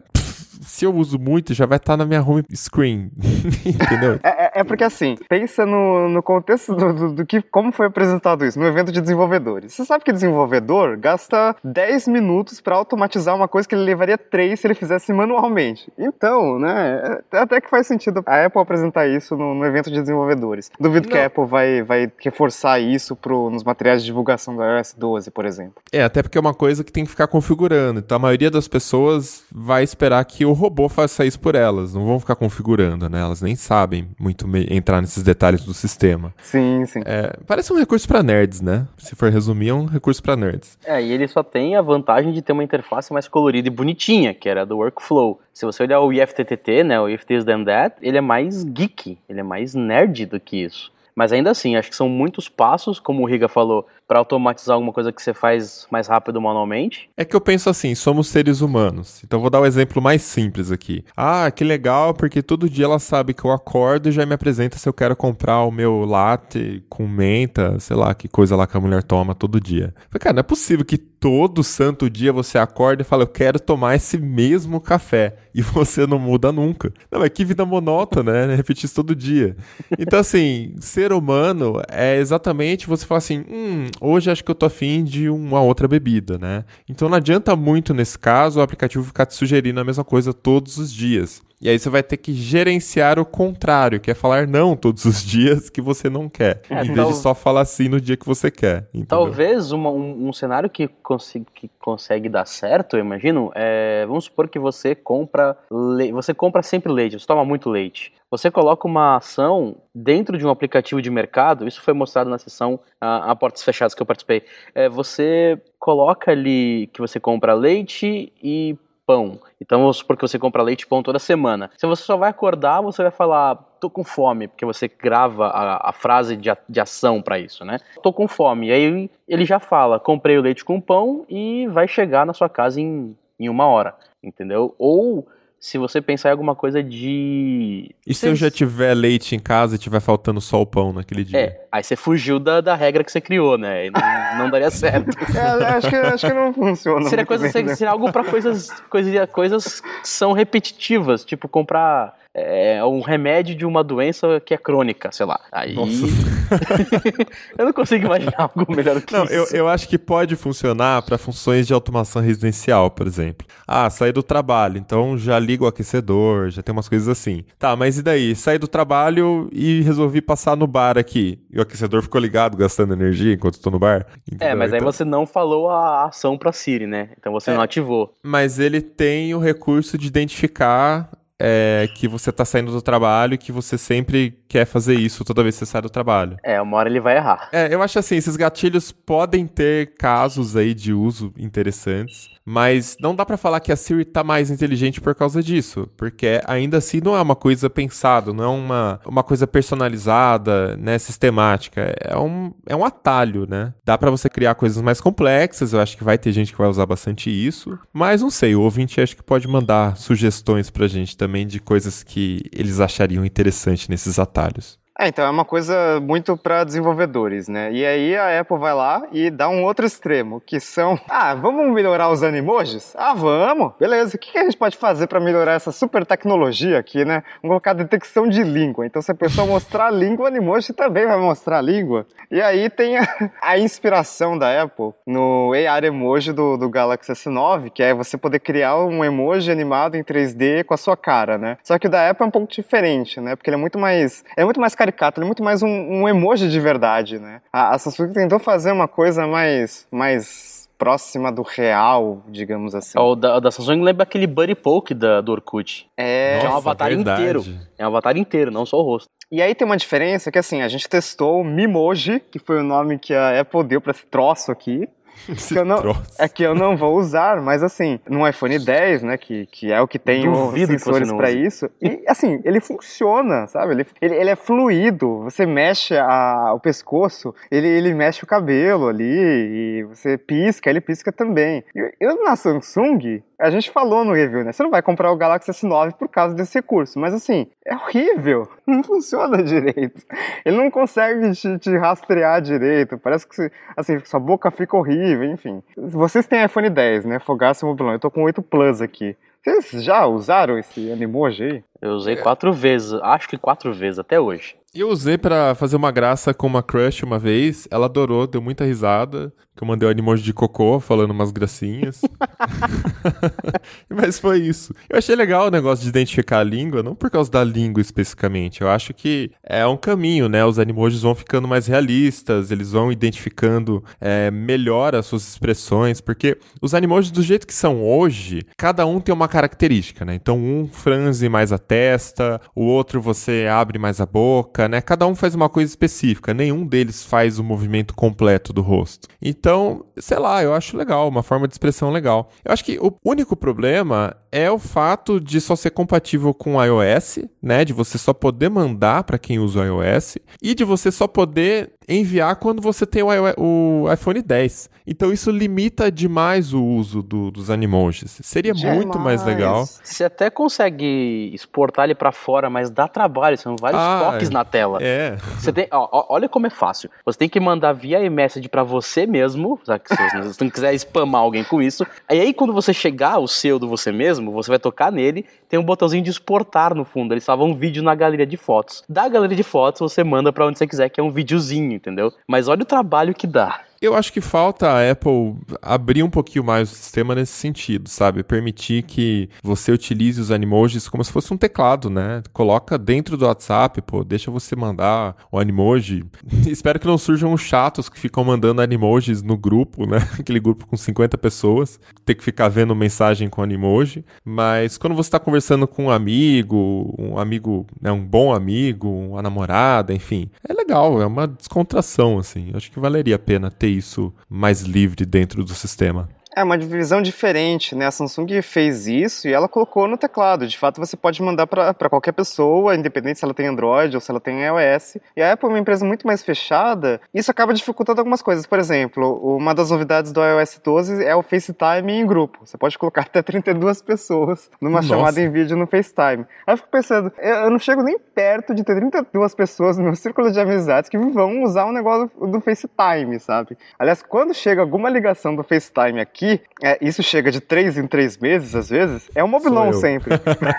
[0.65, 3.12] se eu uso muito, já vai estar tá na minha home screen.
[3.65, 4.19] Entendeu?
[4.23, 7.88] É, é, é, porque assim, pensa no, no contexto do, do, do, que como foi
[7.88, 9.73] apresentado isso, no evento de desenvolvedores.
[9.73, 14.60] Você sabe que desenvolvedor gasta 10 minutos para automatizar uma coisa que ele levaria 3
[14.60, 15.91] se ele fizesse manualmente.
[15.97, 19.99] Então, né, é, até que faz sentido a Apple apresentar isso no, no evento de
[19.99, 20.71] desenvolvedores.
[20.80, 21.12] Duvido Não.
[21.12, 25.32] que a Apple vai, vai reforçar isso pro, nos materiais de divulgação do iOS 12,
[25.32, 25.76] por exemplo.
[25.91, 27.99] É, até porque é uma coisa que tem que ficar configurando.
[27.99, 32.05] Então a maioria das pessoas vai esperar que o robô faça isso por elas, não
[32.05, 33.21] vão ficar configurando, né?
[33.21, 36.33] Elas nem sabem muito entrar nesses detalhes do sistema.
[36.41, 37.01] Sim, sim.
[37.05, 38.87] É, parece um recurso para nerds, né?
[38.97, 40.77] Se for resumir, é um recurso para nerds.
[40.85, 44.33] É, e ele só tem a vantagem de ter uma interface mais colorida e bonitinha,
[44.33, 45.39] que era do workflow.
[45.53, 49.17] Se você olhar o IFTTT, né, o If This Then That, ele é mais geek,
[49.29, 50.91] ele é mais nerd do que isso.
[51.15, 54.93] Mas ainda assim, acho que são muitos passos, como o Riga falou, para automatizar alguma
[54.93, 57.09] coisa que você faz mais rápido manualmente?
[57.17, 59.21] É que eu penso assim, somos seres humanos.
[59.23, 61.03] Então vou dar um exemplo mais simples aqui.
[61.15, 64.77] Ah, que legal, porque todo dia ela sabe que eu acordo e já me apresenta
[64.77, 68.77] se eu quero comprar o meu latte com menta, sei lá, que coisa lá que
[68.77, 69.93] a mulher toma todo dia.
[70.09, 73.57] Falei, cara, não é possível que todo santo dia você acorda e fala, eu quero
[73.57, 75.37] tomar esse mesmo café.
[75.55, 76.91] E você não muda nunca.
[77.09, 78.55] Não, é que vida monótona, né?
[78.55, 79.55] Repetir isso todo dia.
[79.97, 84.65] Então, assim, ser humano é exatamente você falar assim, hum, hoje acho que eu tô
[84.65, 86.65] afim de uma outra bebida, né?
[86.87, 90.77] Então não adianta muito nesse caso o aplicativo ficar te sugerindo a mesma coisa todos
[90.77, 91.41] os dias.
[91.63, 95.23] E aí você vai ter que gerenciar o contrário, que é falar não todos os
[95.23, 97.08] dias que você não quer, é, em vez tal...
[97.08, 98.89] de só falar sim no dia que você quer.
[98.89, 99.08] Entendeu?
[99.08, 104.26] Talvez uma, um, um, cenário que, consiga, que consegue dar certo, eu imagino, é, vamos
[104.26, 106.12] supor que você compra le...
[106.12, 108.12] você compra sempre leite, você toma muito leite.
[108.30, 112.80] Você coloca uma ação dentro de um aplicativo de mercado, isso foi mostrado na sessão
[112.99, 114.43] a, a portas fechadas que eu participei.
[114.76, 119.39] É, você coloca ali que você compra leite e pão.
[119.61, 121.69] Então vamos supor que você compra leite e pão toda semana.
[121.77, 125.89] Se você só vai acordar, você vai falar, tô com fome, porque você grava a,
[125.89, 127.79] a frase de, a, de ação para isso, né?
[128.01, 128.67] Tô com fome.
[128.67, 132.49] E aí ele já fala, comprei o leite com pão e vai chegar na sua
[132.49, 134.75] casa em, em uma hora, entendeu?
[134.77, 135.27] Ou
[135.63, 137.95] se você pensar em alguma coisa de.
[138.06, 141.23] E se eu já tiver leite em casa e tiver faltando só o pão naquele
[141.23, 141.39] dia?
[141.39, 143.89] É, aí você fugiu da, da regra que você criou, né?
[143.89, 145.17] Não, não daria certo.
[145.34, 147.10] é, acho, que, acho que não funciona.
[147.10, 152.99] Seria, coisa, seria algo para coisas, coisas, coisas que são repetitivas, tipo comprar é um
[153.01, 155.39] remédio de uma doença que é crônica, sei lá.
[155.51, 155.75] Aí.
[157.57, 159.33] eu não consigo imaginar algo melhor que não, isso.
[159.33, 163.45] Eu, eu acho que pode funcionar para funções de automação residencial, por exemplo.
[163.67, 167.43] Ah, sair do trabalho, então já ligo o aquecedor, já tem umas coisas assim.
[167.59, 168.35] Tá, mas e daí?
[168.35, 171.39] Saí do trabalho e resolvi passar no bar aqui.
[171.51, 174.07] E o aquecedor ficou ligado, gastando energia enquanto estou no bar.
[174.25, 174.47] Entendeu?
[174.47, 174.91] É, mas aí então...
[174.91, 177.09] você não falou a ação para Siri, né?
[177.19, 178.17] Então você é, não ativou.
[178.23, 183.37] Mas ele tem o recurso de identificar é, que você tá saindo do trabalho e
[183.37, 186.37] que você sempre quer fazer isso toda vez que você sai do trabalho.
[186.43, 187.49] É, uma hora ele vai errar.
[187.51, 193.15] É, eu acho assim, esses gatilhos podem ter casos aí de uso interessantes, mas não
[193.15, 196.99] dá para falar que a Siri tá mais inteligente por causa disso, porque ainda assim
[197.03, 202.53] não é uma coisa pensada, não é uma, uma coisa personalizada, né, sistemática, é um,
[202.67, 203.73] é um atalho, né?
[203.86, 206.67] Dá para você criar coisas mais complexas, eu acho que vai ter gente que vai
[206.67, 211.17] usar bastante isso, mas não sei, o ouvinte acho que pode mandar sugestões pra gente
[211.17, 214.82] também de coisas que eles achariam interessante nesses atalhos.
[214.99, 217.71] É, então é uma coisa muito para desenvolvedores, né?
[217.71, 221.73] E aí a Apple vai lá e dá um outro extremo, que são, ah, vamos
[221.73, 222.93] melhorar os animojis?
[222.95, 223.73] Ah, vamos.
[223.79, 224.15] Beleza.
[224.15, 227.23] O que a gente pode fazer para melhorar essa super tecnologia aqui, né?
[227.41, 228.86] Vamos colocar detecção de língua.
[228.86, 232.06] Então se a pessoa mostrar a língua, o animoji também vai mostrar a língua.
[232.29, 233.08] E aí tem a,
[233.41, 238.39] a inspiração da Apple no AR emoji do, do Galaxy S9, que é você poder
[238.39, 241.58] criar um emoji animado em 3D com a sua cara, né?
[241.63, 243.36] Só que o da Apple é um pouco diferente, né?
[243.36, 246.07] Porque ele é muito mais é muito mais caricato, ele é muito mais um, um
[246.07, 247.41] emoji de verdade, né?
[247.51, 252.99] A, a Samsung tentou fazer uma coisa mais, mais próxima do real, digamos assim.
[252.99, 255.87] O da, da Samsung lembra aquele Buddy Poke da, do Orkut.
[255.95, 256.35] É.
[256.35, 257.21] Nossa, é um avatar verdade.
[257.21, 257.43] inteiro.
[257.77, 259.07] É um avatar inteiro, não só o rosto.
[259.31, 262.63] E aí tem uma diferença que assim, a gente testou o Mimoji, que foi o
[262.63, 264.87] nome que a Apple deu para esse troço aqui.
[265.47, 269.17] que eu não, é que eu não vou usar, mas assim, no iPhone 10, né,
[269.17, 273.47] que, que é o que tem Duvido os sensores para isso, e assim, ele funciona,
[273.47, 273.73] sabe?
[273.73, 278.88] Ele, ele, ele, é fluido, você mexe a, o pescoço, ele, ele mexe o cabelo
[278.88, 281.63] ali, e você pisca, ele pisca também.
[281.73, 284.53] Eu, eu na Samsung, a gente falou no review, né?
[284.53, 288.47] Você não vai comprar o Galaxy S9 por causa desse recurso, mas assim, é horrível.
[288.65, 290.01] Não funciona direito.
[290.45, 292.97] Ele não consegue te, te rastrear direito.
[292.97, 295.62] Parece que, assim, sua boca fica horrível, enfim.
[295.75, 297.19] Vocês têm iPhone 10, né?
[297.19, 297.91] Fogaça Mobilão.
[297.91, 299.17] Eu tô com 8 Plus aqui.
[299.43, 301.63] Vocês já usaram esse Animoji aí?
[301.82, 304.56] Eu usei quatro vezes, acho que quatro vezes até hoje.
[304.75, 307.67] Eu usei pra fazer uma graça com uma crush uma vez.
[307.69, 309.31] Ela adorou, deu muita risada.
[309.55, 312.01] Que eu mandei o um emoji de cocô falando umas gracinhas.
[313.89, 314.73] Mas foi isso.
[314.89, 318.62] Eu achei legal o negócio de identificar a língua, não por causa da língua especificamente.
[318.62, 320.43] Eu acho que é um caminho, né?
[320.45, 326.38] Os animojis vão ficando mais realistas, eles vão identificando é, melhor as suas expressões, porque
[326.62, 330.15] os animojis do jeito que são hoje, cada um tem uma característica, né?
[330.15, 334.82] Então um franze mais a testa, o outro você abre mais a boca, né?
[334.82, 339.08] Cada um faz uma coisa específica, nenhum deles faz o movimento completo do rosto.
[339.21, 342.30] Então, sei lá, eu acho legal, uma forma de expressão legal.
[342.43, 347.19] Eu acho que o único problema é o fato de só ser compatível com iOS,
[347.41, 347.63] né?
[347.63, 351.73] De você só poder mandar para quem usa o iOS e de você só poder
[351.88, 354.69] enviar quando você tem o iPhone 10.
[354.85, 358.19] Então isso limita demais o uso do, dos animojis.
[358.21, 358.75] Seria demais.
[358.75, 359.65] muito mais legal.
[359.65, 364.43] Você até consegue exportar ele para fora, mas dá trabalho, são vários ah, toques na
[364.43, 364.79] tela.
[364.81, 365.15] É.
[365.39, 366.89] Você tem, ó, olha como é fácil.
[367.05, 371.43] Você tem que mandar via e-message para você mesmo, se você não quiser spamar alguém
[371.43, 371.85] com isso.
[372.11, 375.59] E aí quando você chegar o seu do você mesmo, você vai tocar nele, tem
[375.59, 377.13] um botãozinho de exportar no fundo.
[377.13, 378.83] Ele salva um vídeo na galeria de fotos.
[378.89, 382.11] Da galeria de fotos você manda para onde você quiser, que é um videozinho, entendeu?
[382.27, 383.61] Mas olha o trabalho que dá.
[383.83, 388.23] Eu acho que falta a Apple abrir um pouquinho mais o sistema nesse sentido, sabe?
[388.23, 392.23] Permitir que você utilize os animojis como se fosse um teclado, né?
[392.31, 396.05] Coloca dentro do WhatsApp, pô, deixa você mandar o animoji.
[396.47, 399.97] Espero que não surjam os chatos que ficam mandando animojis no grupo, né?
[400.17, 404.05] Aquele grupo com 50 pessoas, ter que ficar vendo mensagem com animoji.
[404.23, 409.21] Mas quando você está conversando com um amigo, um amigo, né, um bom amigo, uma
[409.21, 412.49] namorada, enfim, é legal, é uma descontração, assim.
[412.53, 416.09] Acho que valeria a pena ter isso mais livre dentro do sistema.
[416.35, 417.85] É uma divisão diferente, né?
[417.85, 420.47] A Samsung fez isso e ela colocou no teclado.
[420.47, 424.09] De fato, você pode mandar para qualquer pessoa, independente se ela tem Android ou se
[424.09, 424.97] ela tem iOS.
[425.15, 428.47] E a Apple é uma empresa muito mais fechada, isso acaba dificultando algumas coisas.
[428.47, 432.39] Por exemplo, uma das novidades do iOS 12 é o FaceTime em grupo.
[432.43, 434.87] Você pode colocar até 32 pessoas numa Nossa.
[434.87, 436.25] chamada em vídeo no FaceTime.
[436.47, 439.95] Aí eu fico pensando, eu não chego nem perto de ter 32 pessoas no meu
[439.95, 443.55] círculo de amizades que vão usar um negócio do FaceTime, sabe?
[443.77, 447.86] Aliás, quando chega alguma ligação do FaceTime aqui, aqui, é, isso chega de três em
[447.86, 450.15] três meses, às vezes, é um mobilão sempre.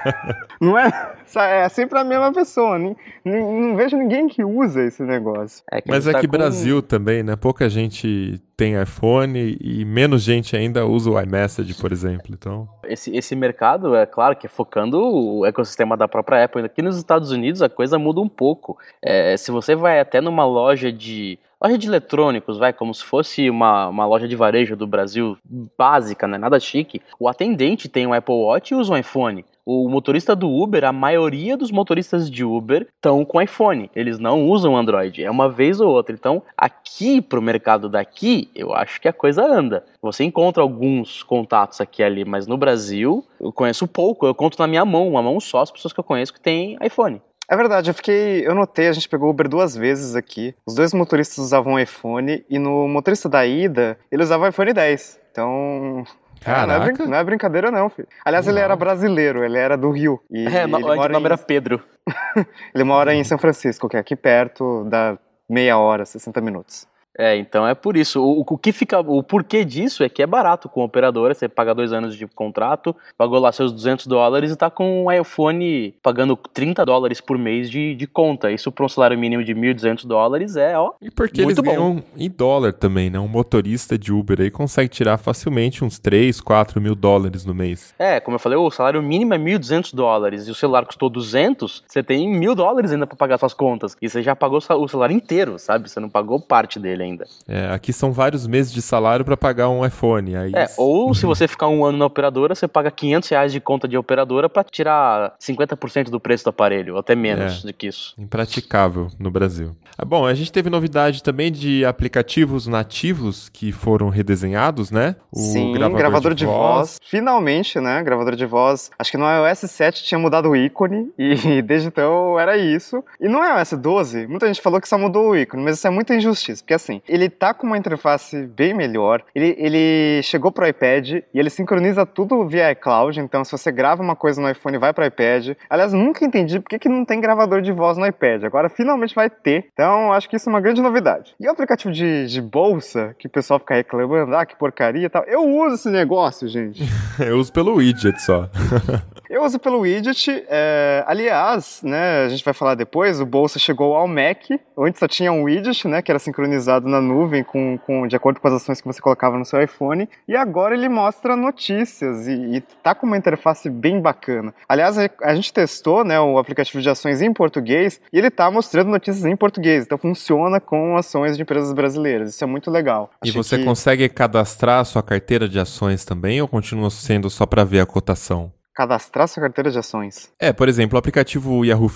[0.61, 1.14] não é?
[1.37, 2.78] É sempre a mesma pessoa.
[2.78, 5.64] Nem, nem, não vejo ninguém que usa esse negócio.
[5.70, 6.37] É Mas tá aqui com...
[6.37, 7.37] Brasil também, né?
[7.37, 12.28] Pouca gente tem iPhone e menos gente ainda usa o iMessage, por exemplo.
[12.30, 12.68] Então...
[12.84, 16.64] Esse, esse mercado, é claro que é focando o ecossistema da própria Apple.
[16.64, 18.78] Aqui nos Estados Unidos a coisa muda um pouco.
[19.02, 23.48] É, se você vai até numa loja de loja de eletrônicos, vai, como se fosse
[23.48, 25.38] uma, uma loja de varejo do Brasil
[25.78, 29.44] básica, né, nada chique, o atendente tem um Apple Watch e usa um iPhone.
[29.66, 33.90] O motorista do Uber, a maioria dos motoristas de Uber estão com iPhone.
[33.96, 35.24] Eles não usam Android.
[35.24, 36.14] É uma vez ou outra.
[36.14, 39.85] Então, aqui pro mercado daqui, eu acho que a coisa anda.
[40.03, 44.27] Você encontra alguns contatos aqui e ali, mas no Brasil, eu conheço pouco.
[44.27, 46.77] Eu conto na minha mão, uma mão só as pessoas que eu conheço que têm
[46.83, 47.22] iPhone.
[47.48, 48.46] É verdade, eu fiquei.
[48.46, 50.55] Eu notei, a gente pegou Uber duas vezes aqui.
[50.66, 55.20] Os dois motoristas usavam iPhone e no motorista da ida, ele usava iPhone 10.
[55.31, 56.05] Então.
[56.40, 56.66] Caraca.
[56.66, 58.09] Não, é, brin não é brincadeira, não, filho.
[58.25, 60.20] Aliás, ele era brasileiro, ele era do Rio.
[60.31, 61.27] E, é, no, o nome em...
[61.27, 61.83] era Pedro.
[62.75, 65.18] ele mora em São Francisco, que é aqui perto, da
[65.49, 66.87] meia hora, 60 minutos.
[67.16, 68.20] É, então é por isso.
[68.20, 71.35] O, o, que fica, o porquê disso é que é barato com a operadora.
[71.35, 75.12] Você paga dois anos de contrato, pagou lá seus 200 dólares e tá com um
[75.12, 78.50] iPhone pagando 30 dólares por mês de, de conta.
[78.50, 80.92] Isso para um salário mínimo de 1.200 dólares é, ó.
[81.00, 81.62] E porque eles bom.
[81.62, 83.18] ganham em dólar também, né?
[83.18, 87.94] Um motorista de Uber aí consegue tirar facilmente uns 3, 4 mil dólares no mês.
[87.98, 91.85] É, como eu falei, o salário mínimo é 1.200 dólares e o celular custou 200,
[91.87, 93.96] você tem mil dólares ainda para pagar suas contas.
[94.03, 95.88] E você já pagou o salário inteiro, sabe?
[95.88, 97.27] Você não pagou parte dele ainda.
[97.47, 100.37] É, aqui são vários meses de salário para pagar um iPhone.
[100.37, 100.53] Aí...
[100.55, 103.87] É, ou se você ficar um ano na operadora, você paga 500 reais de conta
[103.87, 107.87] de operadora para tirar 50% do preço do aparelho, ou até menos é, do que
[107.87, 108.14] isso.
[108.19, 109.77] Impraticável no Brasil.
[109.97, 115.14] Ah, bom, a gente teve novidade também de aplicativos nativos que foram redesenhados, né?
[115.31, 116.59] O Sim, gravador, gravador de, de voz.
[116.59, 117.01] voz.
[117.05, 118.03] Finalmente, né?
[118.03, 118.90] Gravador de voz.
[118.99, 123.05] Acho que no iOS 7 tinha mudado o ícone e desde então era isso.
[123.21, 125.90] E no iOS 12, muita gente falou que só mudou o ícone, mas isso é
[125.90, 130.53] muita injustiça, porque assim, assim, ele tá com uma interface bem melhor, ele, ele chegou
[130.53, 134.51] pro iPad e ele sincroniza tudo via iCloud, então se você grava uma coisa no
[134.51, 135.57] iPhone, vai pro iPad.
[135.69, 139.15] Aliás, nunca entendi por que, que não tem gravador de voz no iPad, agora finalmente
[139.15, 141.35] vai ter, então acho que isso é uma grande novidade.
[141.40, 145.09] E o aplicativo de, de bolsa, que o pessoal fica reclamando, ah, que porcaria e
[145.09, 146.83] tal, eu uso esse negócio, gente.
[147.19, 148.49] Eu uso pelo widget só.
[149.31, 150.45] Eu uso pelo widget.
[150.49, 154.51] É, aliás, né, a gente vai falar depois, o Bolsa chegou ao Mac.
[154.77, 158.40] Antes só tinha um widget, né, que era sincronizado na nuvem com, com, de acordo
[158.40, 160.08] com as ações que você colocava no seu iPhone.
[160.28, 164.54] E agora ele mostra notícias e, e tá com uma interface bem bacana.
[164.68, 168.50] Aliás, a, a gente testou né, o aplicativo de ações em português e ele tá
[168.50, 169.85] mostrando notícias em português.
[169.85, 172.35] Então funciona com ações de empresas brasileiras.
[172.35, 173.10] Isso é muito legal.
[173.24, 177.30] E Achei você que- consegue cadastrar a sua carteira de ações também ou continua sendo
[177.30, 178.52] só para ver a cotação?
[178.74, 180.30] cadastrar sua carteira de ações.
[180.38, 181.88] É, por exemplo, o aplicativo Yahoo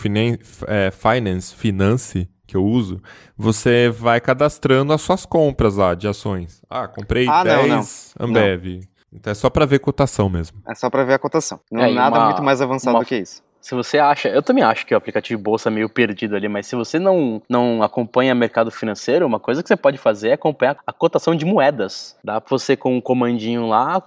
[0.69, 3.01] é, Finance, Finance, que eu uso,
[3.37, 6.61] você vai cadastrando as suas compras lá de ações.
[6.69, 8.81] Ah, comprei Ah, não, 10 Ambev.
[9.13, 10.59] Então é só para ver cotação mesmo.
[10.67, 11.61] É só pra ver a cotação.
[11.71, 13.43] Não É, nada uma- muito mais avançado uma- do que isso.
[13.61, 16.49] Se você acha, eu também acho que o aplicativo de bolsa é meio perdido ali,
[16.49, 20.33] mas se você não, não acompanha mercado financeiro, uma coisa que você pode fazer é
[20.35, 22.17] acompanhar a cotação de moedas.
[22.25, 24.01] Dá pra você com um comandinho lá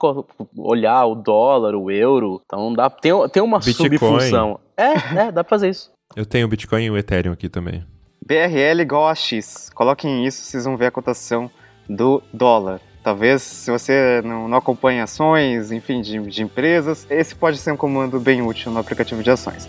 [0.58, 2.42] olhar o dólar, o euro.
[2.46, 3.90] Então dá tem, tem uma Bitcoin.
[3.90, 4.60] subfunção.
[4.78, 4.94] É,
[5.28, 5.92] é, dá pra fazer isso.
[6.16, 7.86] Eu tenho o Bitcoin e o Ethereum aqui também.
[8.32, 9.70] BRL igual a X.
[9.76, 11.52] Coloquem isso, vocês vão ver a cotação
[11.90, 12.80] do dólar.
[13.04, 17.76] Talvez, se você não, não acompanha ações, enfim, de, de empresas, esse pode ser um
[17.76, 19.68] comando bem útil no aplicativo de ações.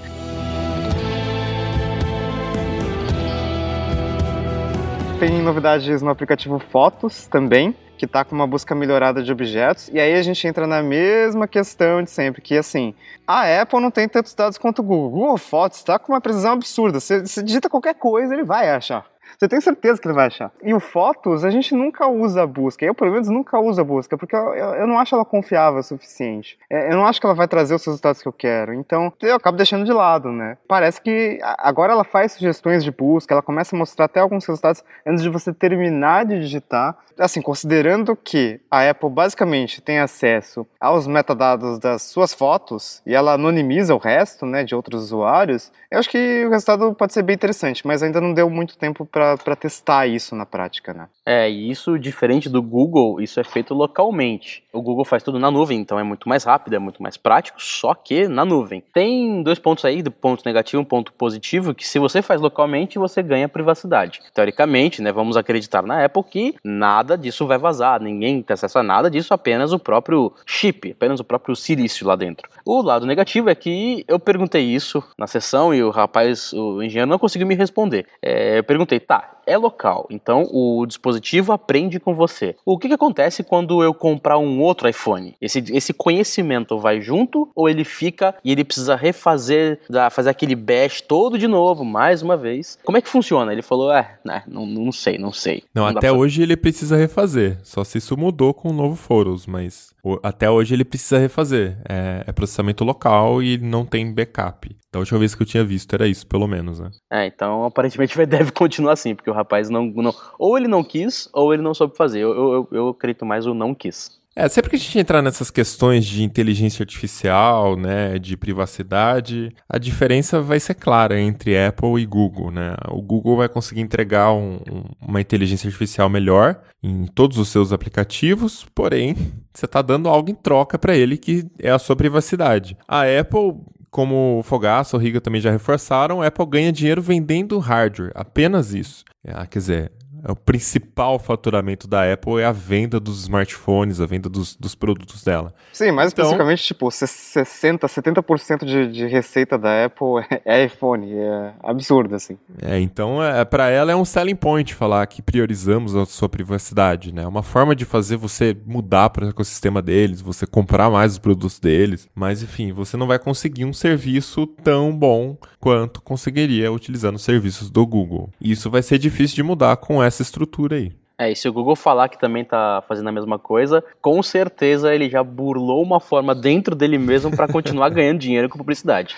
[5.18, 9.88] Tem novidades no aplicativo Fotos também, que tá com uma busca melhorada de objetos.
[9.92, 13.92] E aí a gente entra na mesma questão de sempre, que assim, a Apple não
[13.92, 15.10] tem tantos dados quanto o Google.
[15.10, 16.98] Google Fotos está com uma precisão absurda.
[16.98, 19.06] Você, você digita qualquer coisa, ele vai achar.
[19.38, 20.50] Você tem certeza que ele vai achar.
[20.62, 22.84] E o Fotos, a gente nunca usa a busca.
[22.84, 25.80] Eu, pelo menos, nunca uso a busca, porque eu, eu, eu não acho ela confiável
[25.80, 26.58] o suficiente.
[26.70, 28.74] É, eu não acho que ela vai trazer os resultados que eu quero.
[28.74, 30.58] Então, eu acabo deixando de lado, né?
[30.68, 34.84] Parece que agora ela faz sugestões de busca, ela começa a mostrar até alguns resultados
[35.06, 36.96] antes de você terminar de digitar.
[37.18, 43.34] Assim, considerando que a Apple basicamente tem acesso aos metadados das suas fotos e ela
[43.34, 47.34] anonimiza o resto, né, de outros usuários, eu acho que o resultado pode ser bem
[47.34, 51.06] interessante, mas ainda não deu muito tempo para testar isso na prática, né?
[51.24, 54.64] É, e isso, diferente do Google, isso é feito localmente.
[54.72, 57.62] O Google faz tudo na nuvem, então é muito mais rápido, é muito mais prático,
[57.62, 58.82] só que na nuvem.
[58.92, 62.40] Tem dois pontos aí, do ponto negativo e um ponto positivo, que se você faz
[62.40, 64.20] localmente, você ganha privacidade.
[64.32, 68.82] Teoricamente, né, vamos acreditar na Apple que nada disso vai vazar, ninguém tem acesso a
[68.82, 72.48] nada disso, apenas o próprio chip, apenas o próprio silício lá dentro.
[72.64, 77.10] O lado negativo é que eu perguntei isso na sessão e o rapaz, o engenheiro,
[77.10, 78.06] não conseguiu me responder.
[78.22, 82.54] É, eu perguntei, tá, é local, então o dispositivo aprende com você.
[82.64, 85.34] O que, que acontece quando eu comprar um outro iPhone?
[85.40, 89.80] Esse, esse conhecimento vai junto ou ele fica e ele precisa refazer,
[90.10, 92.78] fazer aquele bash todo de novo, mais uma vez?
[92.84, 93.52] Como é que funciona?
[93.52, 95.62] Ele falou, é, né, não, não sei, não sei.
[95.74, 97.58] Não, dá até pra- hoje ele precisa refazer.
[97.62, 101.76] Só se isso mudou com o novo Photos, mas até hoje ele precisa refazer.
[101.88, 104.74] É, é processamento local e não tem backup.
[104.92, 106.90] Da última vez que eu tinha visto era isso, pelo menos, né?
[107.10, 110.14] É, então aparentemente deve continuar assim, porque o rapaz não, não.
[110.38, 112.20] Ou ele não quis, ou ele não soube fazer.
[112.20, 114.20] Eu, eu, eu, acredito mais o não quis.
[114.34, 119.76] É, sempre que a gente entrar nessas questões de inteligência artificial, né, de privacidade, a
[119.76, 122.74] diferença vai ser clara entre Apple e Google, né?
[122.90, 124.58] O Google vai conseguir entregar um-
[125.06, 129.14] uma inteligência artificial melhor em todos os seus aplicativos, porém,
[129.52, 132.74] você está dando algo em troca para ele que é a sua privacidade.
[132.88, 133.60] A Apple
[133.92, 138.72] como o Fogaça, o Riga também já reforçaram, a Apple ganha dinheiro vendendo hardware, apenas
[138.72, 139.04] isso.
[139.22, 139.92] Ah, quer dizer,
[140.24, 144.74] é o principal faturamento da Apple é a venda dos smartphones, a venda dos, dos
[144.74, 145.52] produtos dela.
[145.72, 151.12] Sim, mais Então- especificamente, tipo, 60, 70% de, de receita da Apple é iPhone.
[151.12, 152.36] É absurdo, assim.
[152.60, 157.12] É, então, é, para ela é um selling point falar que priorizamos a sua privacidade,
[157.12, 157.22] né?
[157.22, 161.18] É uma forma de fazer você mudar para o ecossistema deles, você comprar mais os
[161.18, 162.08] produtos deles.
[162.14, 167.70] Mas, enfim, você não vai conseguir um serviço tão bom quanto conseguiria utilizando os serviços
[167.70, 168.30] do Google.
[168.40, 170.92] E isso vai ser difícil de mudar com essa estrutura aí.
[171.22, 174.92] É, e se o Google falar que também tá fazendo a mesma coisa, com certeza
[174.92, 179.14] ele já burlou uma forma dentro dele mesmo para continuar ganhando dinheiro com publicidade.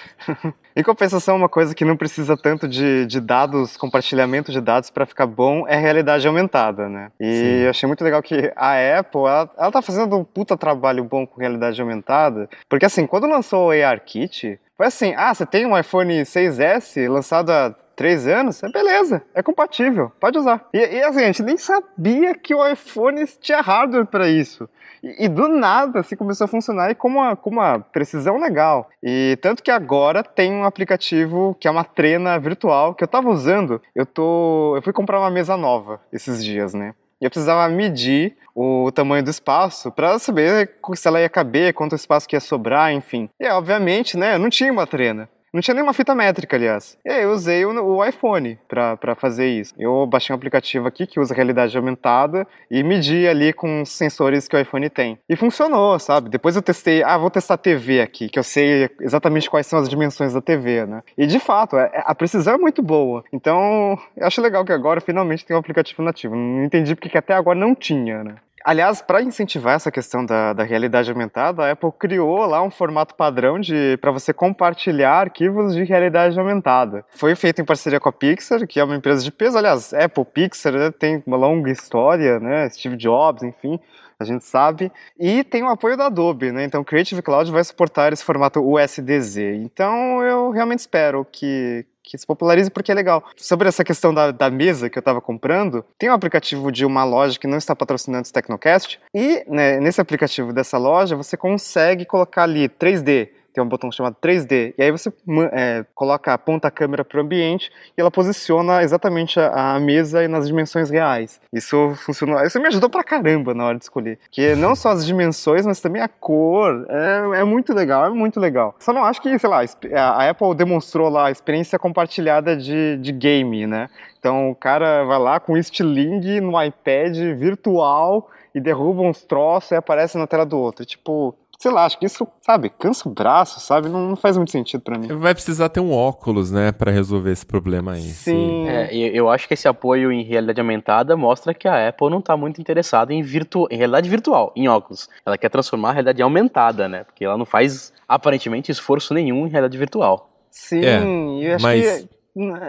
[0.77, 5.07] Em compensação, uma coisa que não precisa tanto de, de dados, compartilhamento de dados para
[5.07, 7.11] ficar bom é a realidade aumentada, né?
[7.19, 7.47] E Sim.
[7.63, 11.27] eu achei muito legal que a Apple, ela, ela tá fazendo um puta trabalho bom
[11.27, 15.65] com realidade aumentada, porque assim, quando lançou o AR Kit, Foi assim, ah, você tem
[15.65, 18.63] um iPhone 6S lançado há três anos?
[18.63, 20.69] É beleza, é compatível, pode usar.
[20.73, 24.69] E, e assim, a gente nem sabia que o iPhone tinha hardware para isso.
[25.03, 28.89] E, e, do nada, assim, começou a funcionar e com uma, com uma precisão legal.
[29.03, 33.29] E tanto que agora tem um aplicativo que é uma trena virtual que eu tava
[33.29, 33.83] usando.
[33.95, 34.75] Eu tô.
[34.77, 36.95] Eu fui comprar uma mesa nova esses dias, né?
[37.21, 41.95] E eu precisava medir o tamanho do espaço para saber se ela ia caber, quanto
[41.95, 43.29] espaço que ia sobrar, enfim.
[43.39, 45.29] E obviamente, né, eu não tinha uma trena.
[45.55, 46.99] Não tinha nenhuma fita métrica, aliás.
[47.05, 49.73] E aí eu usei o, o iPhone para fazer isso.
[49.79, 54.49] Eu baixei um aplicativo aqui que usa realidade aumentada e medi ali com os sensores
[54.49, 55.17] que o iPhone tem.
[55.29, 56.29] E funcionou, sabe?
[56.29, 59.79] Depois eu testei, ah, vou testar a TV aqui, que eu sei exatamente quais são
[59.79, 61.05] as dimensões da TV, né?
[61.17, 63.23] E de fato, é, a precisão é muito boa.
[63.33, 66.35] Então, eu acho legal que agora finalmente tem um aplicativo nativo.
[66.35, 68.35] Não entendi porque até agora não tinha, né?
[68.65, 73.15] Aliás, para incentivar essa questão da, da, realidade aumentada, a Apple criou lá um formato
[73.15, 77.05] padrão de para você compartilhar arquivos de realidade aumentada.
[77.11, 79.59] Foi feito em parceria com a Pixar, que é uma empresa de peso.
[79.59, 82.67] Aliás, Apple, Pixar né, tem uma longa história, né?
[82.71, 83.79] Steve Jobs, enfim
[84.19, 84.91] a gente sabe.
[85.19, 86.65] E tem o apoio da Adobe, né?
[86.65, 89.37] Então Creative Cloud vai suportar esse formato USDZ.
[89.57, 93.25] Então eu realmente espero que, que se popularize porque é legal.
[93.37, 97.03] Sobre essa questão da, da mesa que eu estava comprando, tem um aplicativo de uma
[97.03, 102.05] loja que não está patrocinando o Tecnocast, e né, nesse aplicativo dessa loja você consegue
[102.05, 105.13] colocar ali 3D tem um botão chamado 3D, e aí você
[105.53, 110.27] é, coloca, aponta a câmera para o ambiente e ela posiciona exatamente a, a, mesa
[110.27, 111.41] nas dimensões reais.
[111.53, 115.07] Isso funcionou, isso me ajudou pra caramba na hora de escolher, que não só as
[115.07, 118.75] dimensões, mas também a cor, é, é muito legal, é muito legal.
[118.81, 119.61] Só não acho que, sei lá,
[119.95, 123.89] a Apple demonstrou lá a experiência compartilhada de, de game, né?
[124.19, 129.75] Então o cara vai lá com estilingue no iPad virtual e derruba uns troços e
[129.75, 130.85] aparece na tela do outro.
[130.85, 133.89] Tipo, sei lá, acho que isso, sabe, cansa o braço, sabe?
[133.89, 135.09] Não, não faz muito sentido para mim.
[135.09, 138.03] Vai precisar ter um óculos, né, para resolver esse problema aí.
[138.03, 138.69] Sim.
[138.69, 142.37] É, eu acho que esse apoio em realidade aumentada mostra que a Apple não tá
[142.37, 145.09] muito interessada em, virtu em realidade virtual, em óculos.
[145.25, 147.05] Ela quer transformar a realidade aumentada, né?
[147.05, 150.31] Porque ela não faz aparentemente esforço nenhum em realidade virtual.
[150.51, 151.03] Sim, é,
[151.49, 152.03] eu acho mas...
[152.03, 152.14] que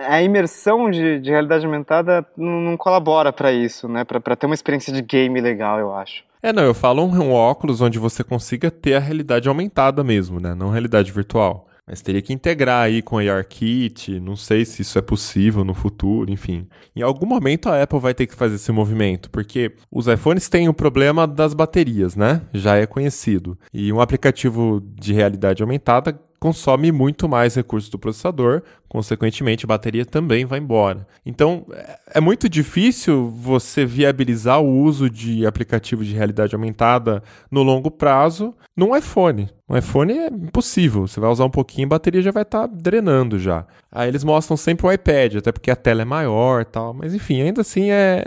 [0.08, 4.04] a imersão de, de realidade aumentada não, não colabora para isso, né?
[4.04, 6.24] Para ter uma experiência de game legal, eu acho.
[6.42, 10.40] É, não, eu falo um, um óculos onde você consiga ter a realidade aumentada mesmo,
[10.40, 10.54] né?
[10.54, 11.68] Não realidade virtual.
[11.88, 15.76] Mas teria que integrar aí com a ARKit, não sei se isso é possível no
[15.76, 16.68] futuro, enfim.
[16.96, 20.68] Em algum momento a Apple vai ter que fazer esse movimento, porque os iPhones têm
[20.68, 22.42] o problema das baterias, né?
[22.54, 23.58] Já é conhecido.
[23.72, 30.06] E um aplicativo de realidade aumentada consome muito mais recursos do processador, consequentemente a bateria
[30.06, 31.08] também vai embora.
[31.26, 31.66] Então
[32.14, 38.54] é muito difícil você viabilizar o uso de aplicativos de realidade aumentada no longo prazo
[38.78, 39.50] num iPhone.
[39.68, 42.74] No iPhone é impossível, você vai usar um pouquinho, a bateria já vai estar tá
[42.74, 43.66] drenando já.
[43.92, 47.42] Aí eles mostram sempre o iPad, até porque a tela é maior tal, mas enfim,
[47.42, 48.26] ainda assim é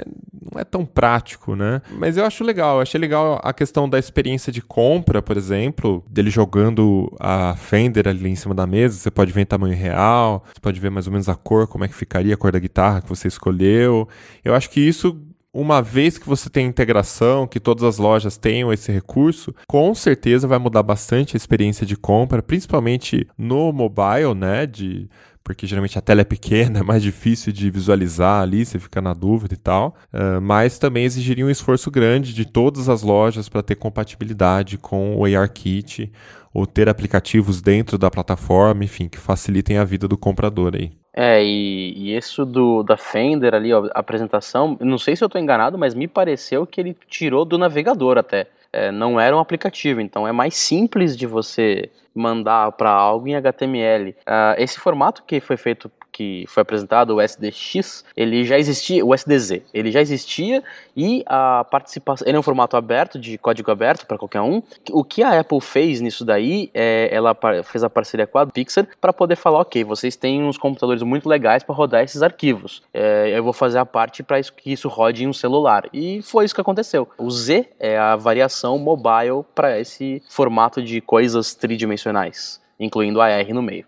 [0.53, 1.81] não é tão prático, né?
[1.91, 6.05] Mas eu acho legal, eu achei legal a questão da experiência de compra, por exemplo,
[6.11, 10.45] dele jogando a Fender ali em cima da mesa, você pode ver em tamanho real,
[10.53, 12.59] você pode ver mais ou menos a cor, como é que ficaria a cor da
[12.59, 14.09] guitarra que você escolheu.
[14.45, 15.17] Eu acho que isso
[15.53, 20.47] uma vez que você tem integração, que todas as lojas tenham esse recurso, com certeza
[20.47, 24.67] vai mudar bastante a experiência de compra, principalmente no mobile, né?
[24.67, 25.09] De
[25.49, 29.15] porque geralmente a tela é pequena, é mais difícil de visualizar ali, você fica na
[29.15, 29.97] dúvida e tal.
[30.13, 35.17] Uh, mas também exigiria um esforço grande de todas as lojas para ter compatibilidade com
[35.17, 36.13] o ARKit
[36.53, 40.93] ou ter aplicativos dentro da plataforma, enfim, que facilitem a vida do comprador aí.
[41.21, 45.27] É, e, e isso do, da Fender ali, ó, a apresentação, não sei se eu
[45.27, 48.47] estou enganado, mas me pareceu que ele tirou do navegador até.
[48.73, 53.35] É, não era um aplicativo, então é mais simples de você mandar para algo em
[53.35, 54.11] HTML.
[54.11, 59.07] Uh, ah, esse formato que foi feito que foi apresentado, o SDX, ele já existia,
[59.07, 60.65] o SDZ, ele já existia
[60.97, 64.61] e a participação, ele é um formato aberto, de código aberto para qualquer um.
[64.91, 68.89] O que a Apple fez nisso daí, é, ela fez a parceria com a Pixar
[69.01, 73.31] para poder falar, ok, vocês têm uns computadores muito legais para rodar esses arquivos, é,
[73.33, 75.89] eu vou fazer a parte para que isso rode em um celular.
[75.93, 77.09] E foi isso que aconteceu.
[77.17, 83.53] O Z é a variação mobile para esse formato de coisas tridimensionais, incluindo a R
[83.53, 83.87] no meio.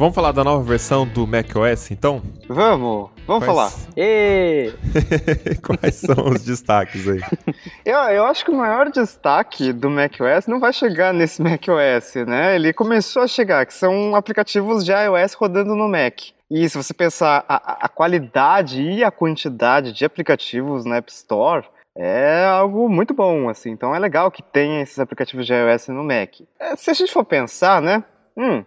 [0.00, 2.22] Vamos falar da nova versão do macOS, então?
[2.48, 3.46] Vamos, vamos Quais...
[3.46, 3.70] falar.
[3.98, 4.72] E...
[5.62, 7.20] Quais são os destaques aí?
[7.84, 12.54] Eu, eu acho que o maior destaque do macOS não vai chegar nesse macOS, né?
[12.54, 16.18] Ele começou a chegar, que são aplicativos de iOS rodando no Mac.
[16.50, 21.66] E se você pensar a, a qualidade e a quantidade de aplicativos na App Store,
[21.94, 23.68] é algo muito bom, assim.
[23.68, 26.40] Então é legal que tenha esses aplicativos de iOS no Mac.
[26.58, 28.02] É, se a gente for pensar, né?
[28.34, 28.64] Hum,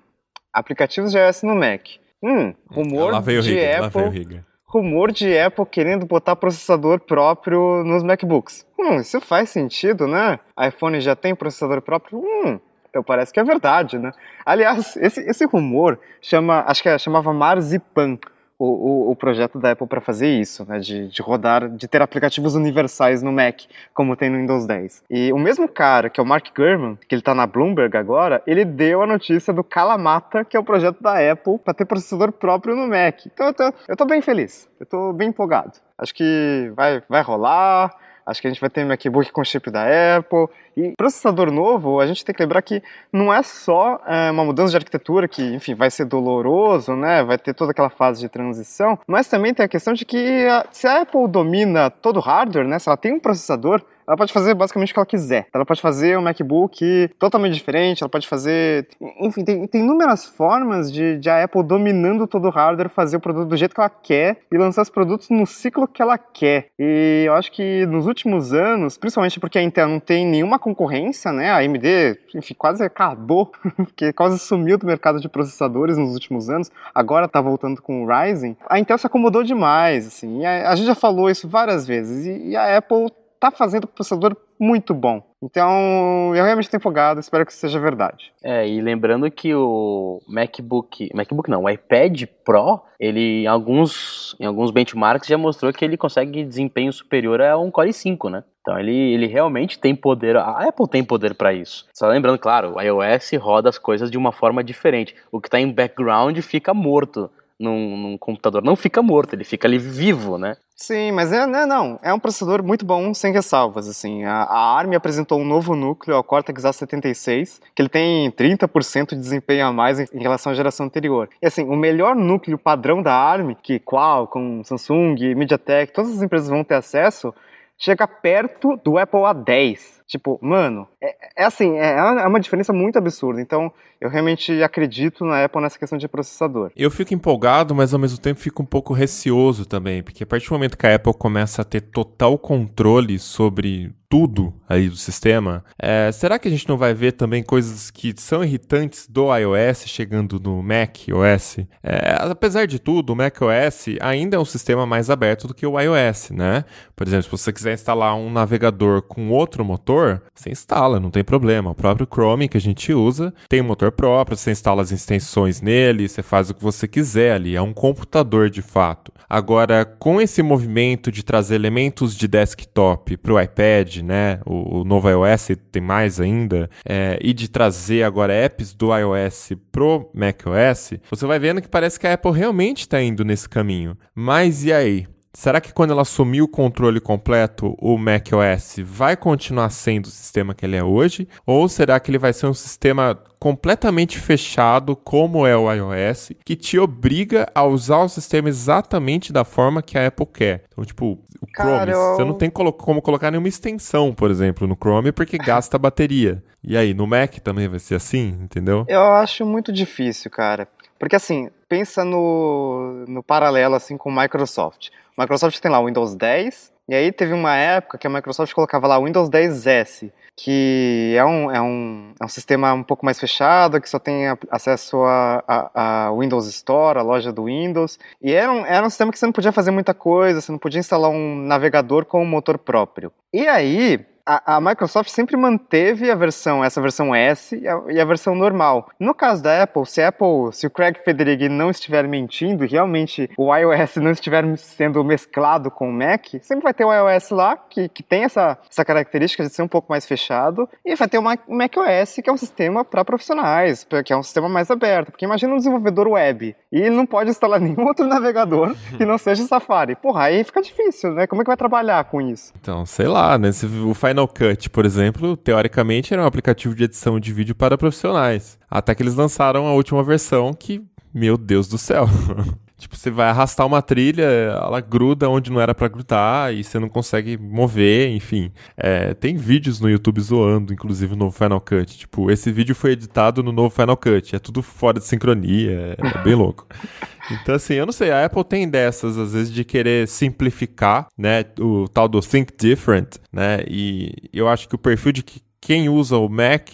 [0.53, 1.81] aplicativos de iOS no Mac.
[2.21, 8.65] Hum, rumor de o Apple, rumor de Apple querendo botar processador próprio nos MacBooks.
[8.79, 10.39] Hum, isso faz sentido, né?
[10.67, 12.19] iPhone já tem processador próprio.
[12.19, 14.11] Hum, então parece que é verdade, né?
[14.45, 18.17] Aliás, esse, esse rumor chama, acho que é, chamava Marzipan,
[18.57, 20.79] o, o, o projeto da Apple para fazer isso, né?
[20.79, 23.61] De, de rodar, de ter aplicativos universais no Mac,
[23.93, 25.03] como tem no Windows 10.
[25.09, 28.41] E o mesmo cara, que é o Mark Gurman, que ele tá na Bloomberg agora,
[28.45, 32.31] ele deu a notícia do Kalamata, que é o projeto da Apple para ter processador
[32.31, 33.25] próprio no Mac.
[33.25, 35.73] Então eu tô, eu tô bem feliz, eu tô bem empolgado.
[35.97, 37.95] Acho que vai, vai rolar.
[38.25, 39.83] Acho que a gente vai ter MacBook com chip da
[40.17, 40.47] Apple.
[40.75, 44.71] E processador novo, a gente tem que lembrar que não é só é, uma mudança
[44.71, 47.23] de arquitetura que, enfim, vai ser doloroso, né?
[47.23, 50.65] Vai ter toda aquela fase de transição, mas também tem a questão de que a,
[50.71, 52.79] se a Apple domina todo o hardware, né?
[52.79, 55.47] Se ela tem um processador, ela pode fazer basicamente o que ela quiser.
[55.53, 58.87] Ela pode fazer um MacBook totalmente diferente, ela pode fazer.
[59.19, 63.19] Enfim, tem, tem inúmeras formas de, de a Apple dominando todo o hardware, fazer o
[63.19, 66.67] produto do jeito que ela quer e lançar os produtos no ciclo que ela quer.
[66.77, 71.31] E eu acho que nos últimos anos, principalmente porque a Intel não tem nenhuma concorrência,
[71.31, 71.51] né?
[71.51, 76.71] A AMD, enfim, quase acabou, porque quase sumiu do mercado de processadores nos últimos anos.
[76.93, 78.57] Agora tá voltando com o Ryzen.
[78.67, 80.45] A Intel se acomodou demais, assim.
[80.45, 82.25] A, a gente já falou isso várias vezes.
[82.25, 83.11] E, e a Apple
[83.43, 85.21] tá fazendo processador muito bom.
[85.41, 88.31] Então, eu realmente estou empolgado, espero que seja verdade.
[88.41, 94.45] É, e lembrando que o MacBook, MacBook não, o iPad Pro, ele em alguns, em
[94.45, 98.43] alguns benchmarks já mostrou que ele consegue desempenho superior a um Core i5, né?
[98.61, 101.85] Então ele, ele realmente tem poder, a Apple tem poder para isso.
[101.93, 105.13] Só lembrando, claro, o iOS roda as coisas de uma forma diferente.
[105.29, 107.29] O que está em background fica morto
[107.59, 108.63] num, num, computador.
[108.63, 110.55] Não fica morto, ele fica ali vivo, né?
[110.75, 114.23] Sim, mas é, não, não, é um processador muito bom, sem ressalvas, assim.
[114.23, 119.15] A, a ARM apresentou um novo núcleo, o Cortex A76, que ele tem 30% de
[119.15, 121.29] desempenho a mais em, em, relação à geração anterior.
[121.41, 126.49] E assim, o melhor núcleo padrão da ARM, que Qualcomm, Samsung, MediaTek, todas as empresas
[126.49, 127.33] vão ter acesso,
[127.77, 130.02] chega perto do Apple A10.
[130.13, 133.41] Tipo, mano, é, é assim, é, é uma diferença muito absurda.
[133.41, 136.71] Então, eu realmente acredito na Apple nessa questão de processador.
[136.75, 140.49] Eu fico empolgado, mas ao mesmo tempo fico um pouco receoso também, porque a partir
[140.49, 145.65] do momento que a Apple começa a ter total controle sobre tudo aí do sistema,
[145.79, 149.85] é, será que a gente não vai ver também coisas que são irritantes do iOS
[149.87, 151.57] chegando no Mac OS?
[151.81, 155.65] É, apesar de tudo, o Mac OS ainda é um sistema mais aberto do que
[155.65, 156.63] o iOS, né?
[156.95, 160.02] Por exemplo, se você quiser instalar um navegador com outro motor,
[160.33, 161.71] você instala, não tem problema.
[161.71, 165.61] O próprio Chrome que a gente usa tem um motor próprio, você instala as extensões
[165.61, 169.11] nele, você faz o que você quiser ali, é um computador de fato.
[169.29, 174.83] Agora, com esse movimento de trazer elementos de desktop para o iPad, né, o, o,
[174.83, 180.93] novo iOS tem mais ainda, é, e de trazer agora apps do iOS pro macOS,
[181.09, 183.97] você vai vendo que parece que a Apple realmente está indo nesse caminho.
[184.13, 185.07] Mas e aí?
[185.35, 190.53] Será que quando ela assumir o controle completo, o macOS vai continuar sendo o sistema
[190.53, 191.27] que ele é hoje?
[191.45, 196.55] Ou será que ele vai ser um sistema completamente fechado, como é o iOS, que
[196.55, 200.63] te obriga a usar o sistema exatamente da forma que a Apple quer?
[200.71, 205.11] Então, tipo, o Chrome, você não tem como colocar nenhuma extensão, por exemplo, no Chrome,
[205.11, 206.43] porque gasta bateria.
[206.63, 208.85] E aí, no Mac também vai ser assim, entendeu?
[208.87, 210.67] Eu acho muito difícil, cara.
[210.97, 214.89] Porque assim, pensa no, no paralelo assim com o Microsoft.
[215.17, 218.87] Microsoft tem lá o Windows 10, e aí teve uma época que a Microsoft colocava
[218.87, 223.19] lá o Windows 10S, que é um, é um, é um sistema um pouco mais
[223.19, 227.97] fechado, que só tem acesso a, a, a Windows Store, a loja do Windows.
[228.21, 230.59] E era um, era um sistema que você não podia fazer muita coisa, você não
[230.59, 233.11] podia instalar um navegador com um motor próprio.
[233.31, 237.99] E aí, a, a, Microsoft sempre manteve a versão, essa versão S e a, e
[237.99, 238.89] a, versão normal.
[238.99, 243.29] No caso da Apple, se a Apple, se o Craig Federighi não estiver mentindo realmente
[243.37, 247.57] o iOS não estiver sendo mesclado com o Mac, sempre vai ter o iOS lá,
[247.57, 251.17] que, que tem essa, essa característica de ser um pouco mais fechado, e vai ter
[251.17, 251.41] o Mac,
[251.77, 255.11] OS, que é um sistema para profissionais, que é um sistema mais aberto.
[255.11, 259.19] Porque imagina um desenvolvedor web, e ele não pode instalar nenhum outro navegador que não
[259.19, 259.95] seja Safari.
[259.95, 261.27] Porra, aí fica difícil, né?
[261.27, 262.51] Como é que vai trabalhar com isso?
[262.59, 263.51] Então, sei lá, né?
[263.85, 268.57] O Final Cut, por exemplo, teoricamente era um aplicativo de edição de vídeo para profissionais.
[268.69, 270.81] Até que eles lançaram a última versão que
[271.13, 272.07] meu Deus do céu.
[272.77, 276.79] Tipo, você vai arrastar uma trilha, ela gruda onde não era para grudar e você
[276.79, 278.51] não consegue mover, enfim.
[278.75, 281.97] É, tem vídeos no YouTube zoando, inclusive no Final Cut.
[281.97, 284.35] Tipo, esse vídeo foi editado no novo Final Cut.
[284.35, 286.67] É tudo fora de sincronia, é, é bem louco.
[287.31, 291.45] Então, assim, eu não sei, a Apple tem dessas, às vezes, de querer simplificar, né,
[291.57, 295.87] o tal do Think Different, né, e eu acho que o perfil de que quem
[295.87, 296.67] usa o Mac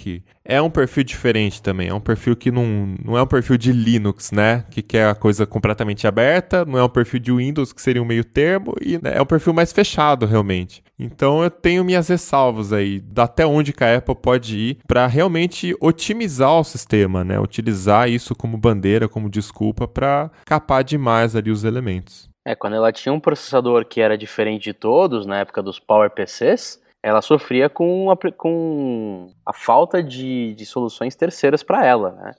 [0.43, 1.89] é um perfil diferente também.
[1.89, 4.65] É um perfil que não, não é um perfil de Linux, né?
[4.71, 8.05] Que quer a coisa completamente aberta, não é um perfil de Windows, que seria um
[8.05, 10.83] meio termo, e né, é um perfil mais fechado, realmente.
[10.97, 15.75] Então eu tenho minhas ressalvas aí, até onde que a Apple pode ir para realmente
[15.79, 17.39] otimizar o sistema, né?
[17.39, 22.27] Utilizar isso como bandeira, como desculpa para capar demais ali os elementos.
[22.43, 26.79] É, quando ela tinha um processador que era diferente de todos, na época dos PowerPCs,
[27.01, 32.31] ela sofria com a, com a falta de, de soluções terceiras para ela, né?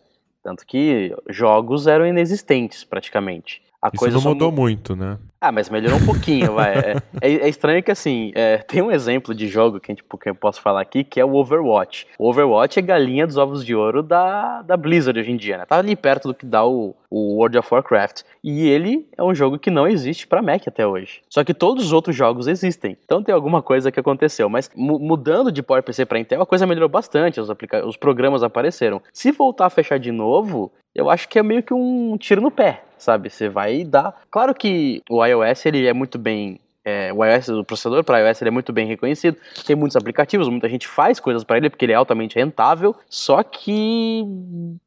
[0.43, 3.63] Tanto que jogos eram inexistentes praticamente.
[3.83, 5.19] A Isso coisa não mudou muito, né?
[5.43, 6.75] Ah, mas melhorou um pouquinho, vai.
[6.75, 10.29] É, é, é, estranho que, assim, é, tem um exemplo de jogo que, gente, que
[10.29, 12.07] eu posso falar aqui, que é o Overwatch.
[12.19, 15.65] O Overwatch é galinha dos ovos de ouro da, da Blizzard hoje em dia, né?
[15.65, 18.21] Tá ali perto do que dá o, o World of Warcraft.
[18.45, 21.23] E ele é um jogo que não existe para Mac até hoje.
[21.31, 22.99] Só que todos os outros jogos existem.
[23.03, 24.47] Então tem alguma coisa que aconteceu.
[24.51, 27.41] Mas mudando de PowerPC para Intel, a coisa melhorou bastante.
[27.41, 27.49] Os,
[27.87, 29.01] os programas apareceram.
[29.11, 32.51] Se voltar a fechar de novo, eu acho que é meio que um tiro no
[32.51, 33.31] pé, sabe?
[33.31, 34.15] Você vai dar.
[34.31, 38.41] Claro que o iOS ele é muito bem é, o iOS, o processador para iOS
[38.41, 39.37] ele é muito bem reconhecido,
[39.67, 43.43] tem muitos aplicativos, muita gente faz coisas para ele porque ele é altamente rentável, só
[43.43, 44.21] que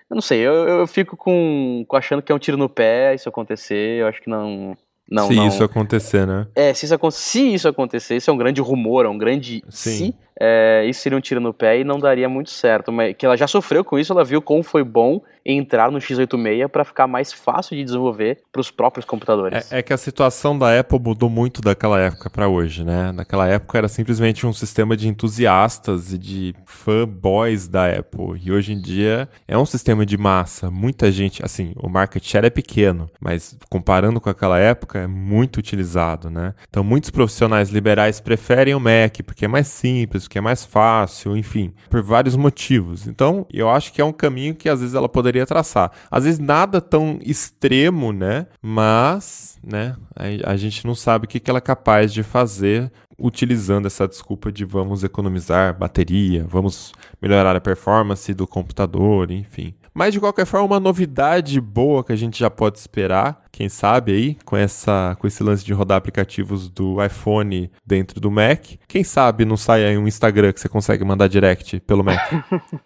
[0.10, 3.14] eu não sei, eu, eu fico com, com, achando que é um tiro no pé
[3.14, 4.76] isso acontecer, eu acho que não
[5.10, 5.48] não, se não...
[5.48, 6.48] isso acontecer, né?
[6.56, 9.98] É, se isso, se isso acontecer, isso é um grande rumor, é um grande Sim.
[9.98, 12.92] se, é, isso seria um tiro no pé e não daria muito certo.
[12.92, 16.68] Mas que ela já sofreu com isso, ela viu como foi bom entrar no x86
[16.70, 19.72] para ficar mais fácil de desenvolver para os próprios computadores.
[19.72, 23.12] É, é, que a situação da Apple mudou muito daquela época para hoje, né?
[23.12, 28.40] Naquela época era simplesmente um sistema de entusiastas e de fanboys da Apple.
[28.42, 30.72] E hoje em dia é um sistema de massa.
[30.72, 35.58] Muita gente, assim, o market share é pequeno, mas comparando com aquela época é muito
[35.58, 36.54] utilizado, né?
[36.70, 41.36] Então muitos profissionais liberais preferem o Mac porque é mais simples, porque é mais fácil,
[41.38, 43.08] enfim, por vários motivos.
[43.08, 45.92] Então eu acho que é um caminho que às vezes ela poderia traçar.
[46.10, 48.48] Às vezes nada tão extremo, né?
[48.62, 49.96] Mas, né?
[50.16, 54.08] A, a gente não sabe o que, que ela é capaz de fazer utilizando essa
[54.08, 59.74] desculpa de vamos economizar bateria, vamos melhorar a performance do computador, enfim.
[59.94, 64.12] Mas de qualquer forma, uma novidade boa que a gente já pode esperar, quem sabe
[64.12, 68.66] aí, com essa com esse lance de rodar aplicativos do iPhone dentro do Mac.
[68.88, 72.20] Quem sabe não sai aí um Instagram que você consegue mandar direct pelo Mac.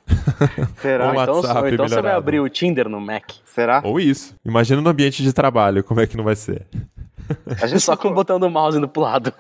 [0.82, 1.06] Será?
[1.06, 3.32] ou então, WhatsApp então você vai abrir o Tinder no Mac.
[3.46, 3.82] Será?
[3.86, 4.36] Ou isso.
[4.44, 6.68] Imagina no ambiente de trabalho, como é que não vai ser.
[7.62, 8.10] A gente só ficou...
[8.10, 9.34] com o botão do mouse indo pro lado.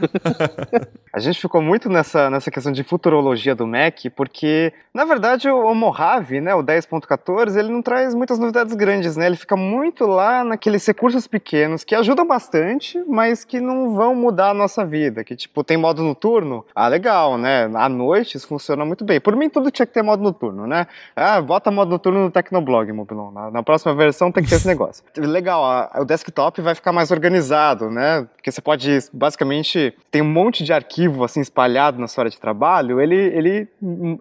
[1.14, 5.72] a gente ficou muito nessa, nessa questão de futurologia do Mac, porque, na verdade, o,
[5.72, 9.26] o Mojave, né, o 10.14, ele não traz muitas novidades grandes, né?
[9.26, 14.52] Ele fica muito lá naqueles recursos pequenos que ajudam bastante, mas que não vão mudar
[14.52, 15.24] a nossa vida.
[15.24, 16.66] Que, tipo, tem modo noturno?
[16.76, 17.70] Ah, legal, né?
[17.74, 19.20] À noite isso funciona muito bem.
[19.20, 20.88] Por mim, tudo tinha que ter modo noturno, né?
[21.16, 23.32] Ah, bota modo noturno no Tecnoblog, Mobilon.
[23.32, 25.04] Na, na próxima versão tem que ter esse negócio.
[25.18, 28.28] Legal, a, o desktop vai ficar mais organizado né?
[28.36, 32.40] Porque você pode, basicamente, tem um monte de arquivo assim espalhado na sua área de
[32.40, 33.68] trabalho, ele, ele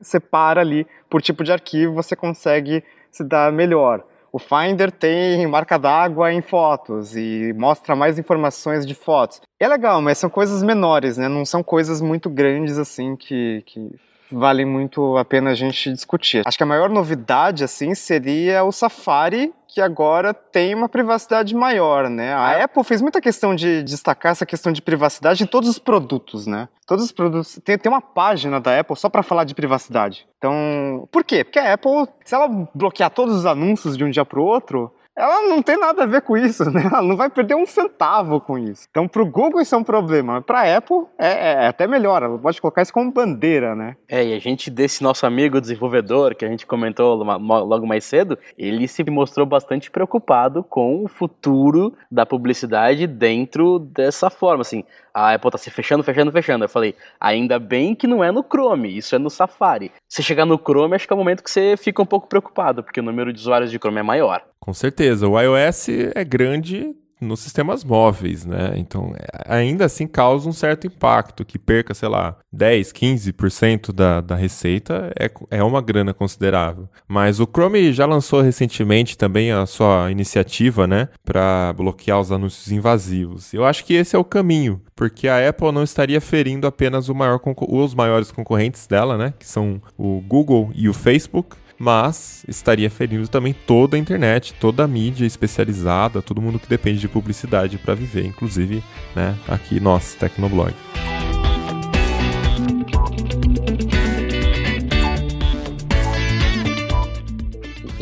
[0.03, 4.05] separa ali por tipo de arquivo, você consegue se dar melhor.
[4.33, 9.41] O Finder tem marca d'água em fotos e mostra mais informações de fotos.
[9.59, 11.27] É legal, mas são coisas menores, né?
[11.27, 13.91] Não são coisas muito grandes assim que, que
[14.31, 16.43] vale muito a pena a gente discutir.
[16.47, 22.09] Acho que a maior novidade, assim, seria o Safari, que agora tem uma privacidade maior,
[22.09, 22.35] né?
[22.35, 22.63] A é.
[22.63, 26.69] Apple fez muita questão de destacar essa questão de privacidade em todos os produtos, né?
[26.87, 27.61] Todos os produtos.
[27.63, 30.27] Tem, tem uma página da Apple só para falar de privacidade.
[30.39, 31.45] Então, por quê?
[31.45, 34.93] Porque a Apple, se ela bloquear todos os anúncios de um dia para o outro,
[35.17, 36.83] ela não tem nada a ver com isso, né?
[36.93, 38.87] Ela não vai perder um centavo com isso.
[38.91, 40.43] Então, para o Google isso é um problema.
[40.43, 42.23] Para a Apple é, é, até melhor.
[42.23, 43.97] Ela pode colocar isso como bandeira, né?
[44.09, 48.39] É, e a gente desse nosso amigo desenvolvedor que a gente comentou logo mais cedo,
[48.59, 54.85] ele se mostrou bastante preocupado com o futuro da publicidade dentro dessa forma, assim
[55.17, 56.65] a Apple tá se fechando, fechando, fechando.
[56.67, 59.91] Eu falei, ainda bem que não é no Chrome, isso é no Safari.
[60.07, 62.83] Se chegar no Chrome, acho que é o momento que você fica um pouco preocupado,
[62.83, 64.45] porque o número de usuários de Chrome é maior.
[64.67, 65.29] Com certeza.
[65.29, 68.75] O iOS é grande nos sistemas móveis, né?
[68.77, 69.15] Então,
[69.47, 75.13] ainda assim causa um certo impacto, que perca, sei lá, 10, 15% da, da receita
[75.19, 76.89] é, é uma grana considerável.
[77.09, 82.71] Mas o Chrome já lançou recentemente também a sua iniciativa, né, para bloquear os anúncios
[82.73, 83.55] invasivos.
[83.55, 87.41] Eu acho que esse é o caminho, porque a Apple não estaria ferindo apenas maior,
[87.69, 93.29] os maiores concorrentes dela, né, que são o Google e o Facebook, mas estaria ferindo
[93.29, 97.95] também toda a internet, toda a mídia especializada, todo mundo que depende de publicidade para
[97.95, 98.83] viver, inclusive,
[99.15, 100.75] né, aqui nós, Tecnoblog.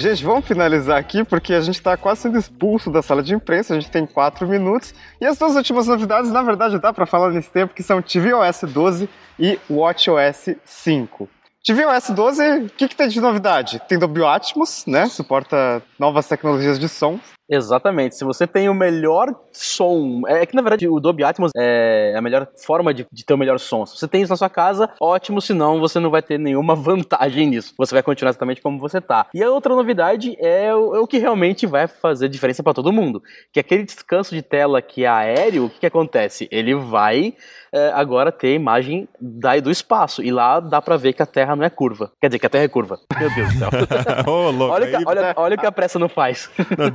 [0.04, 3.72] Gente, vamos finalizar aqui porque a gente está quase sendo expulso da sala de imprensa.
[3.72, 4.94] A gente tem quatro minutos.
[5.18, 8.70] E as duas últimas novidades, na verdade, dá para falar nesse tempo, que são tvOS
[8.70, 9.08] 12
[9.38, 11.26] e WatchOS 5.
[11.64, 13.80] tvOS 12, o que, que tem de novidade?
[13.88, 15.06] Tem Dolby Atmos, né?
[15.06, 17.18] Suporta novas tecnologias de som.
[17.54, 18.16] Exatamente.
[18.16, 22.20] Se você tem o melhor som, é que na verdade o Dolby Atmos é a
[22.20, 23.86] melhor forma de, de, ter o melhor som.
[23.86, 27.48] Se você tem isso na sua casa, ótimo, senão você não vai ter nenhuma vantagem
[27.48, 27.74] nisso.
[27.78, 29.26] Você vai continuar exatamente como você tá.
[29.32, 32.92] E a outra novidade é o, é o que realmente vai fazer diferença para todo
[32.92, 36.48] mundo, que é aquele descanso de tela que é aéreo, o que, que acontece?
[36.50, 37.34] Ele vai
[37.74, 40.22] é, agora ter imagem da, do espaço.
[40.22, 42.12] E lá dá pra ver que a Terra não é curva.
[42.20, 43.00] Quer dizer, que a Terra é curva.
[43.18, 43.68] Meu Deus do céu.
[44.28, 46.48] oh, louco, olha, que, olha, olha o que a pressa não faz.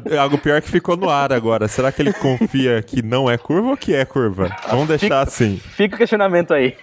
[0.10, 1.68] Não, algo pior que ficou no ar agora.
[1.68, 4.50] Será que ele confia que não é curva ou que é curva?
[4.70, 5.58] Vamos deixar fica, assim.
[5.58, 6.76] Fica o questionamento aí.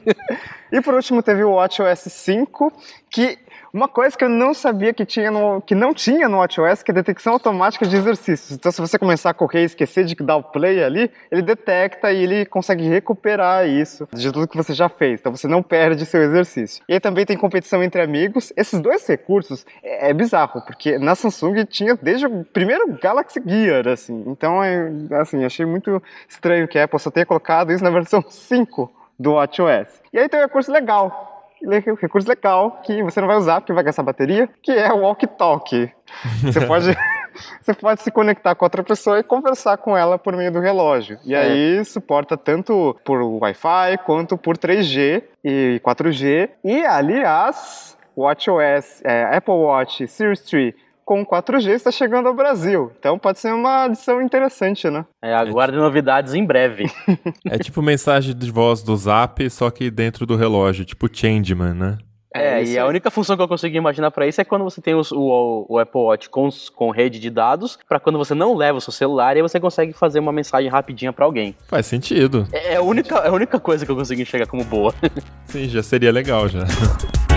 [0.70, 2.72] e por último teve o WatchOS 5,
[3.10, 3.38] que
[3.72, 6.90] uma coisa que eu não sabia que, tinha no, que não tinha no WatchOS, que
[6.90, 8.52] é detecção automática de exercícios.
[8.52, 12.12] Então, se você começar a correr e esquecer de dar o play ali, ele detecta
[12.12, 15.20] e ele consegue recuperar isso de tudo que você já fez.
[15.20, 16.84] Então, você não perde seu exercício.
[16.86, 18.52] E aí também tem competição entre amigos.
[18.56, 23.88] Esses dois recursos é, é bizarro, porque na Samsung tinha desde o primeiro Galaxy Gear,
[23.88, 24.22] assim.
[24.26, 28.22] Então, é, assim, achei muito estranho que a Apple só tenha colocado isso na versão
[28.28, 30.02] 5 do WatchOS.
[30.12, 31.31] E aí tem um recurso legal,
[31.68, 35.92] recurso legal que você não vai usar porque vai gastar bateria, que é o walkie-talkie.
[36.42, 36.96] Você pode,
[37.60, 41.18] você pode se conectar com outra pessoa e conversar com ela por meio do relógio.
[41.24, 41.40] E é.
[41.40, 46.50] aí suporta tanto por Wi-Fi quanto por 3G e 4G.
[46.64, 50.74] E aliás, WatchOS, é, Apple Watch Series 3
[51.12, 52.90] com 4G está chegando ao Brasil.
[52.98, 55.04] Então pode ser uma adição interessante, né?
[55.20, 56.86] É, aguarde é novidades em breve.
[57.44, 61.98] é tipo mensagem de voz do Zap, só que dentro do relógio, tipo Changeman, né?
[62.34, 64.80] É, é e a única função que eu consigo imaginar para isso é quando você
[64.80, 68.56] tem os, o, o, Apple Watch com, com rede de dados, para quando você não
[68.56, 71.54] leva o seu celular e você consegue fazer uma mensagem rapidinha para alguém.
[71.68, 72.48] Faz sentido.
[72.52, 74.94] É, é, a única, é a única coisa que eu consigo enxergar como boa.
[75.44, 76.60] Sim, já seria legal já.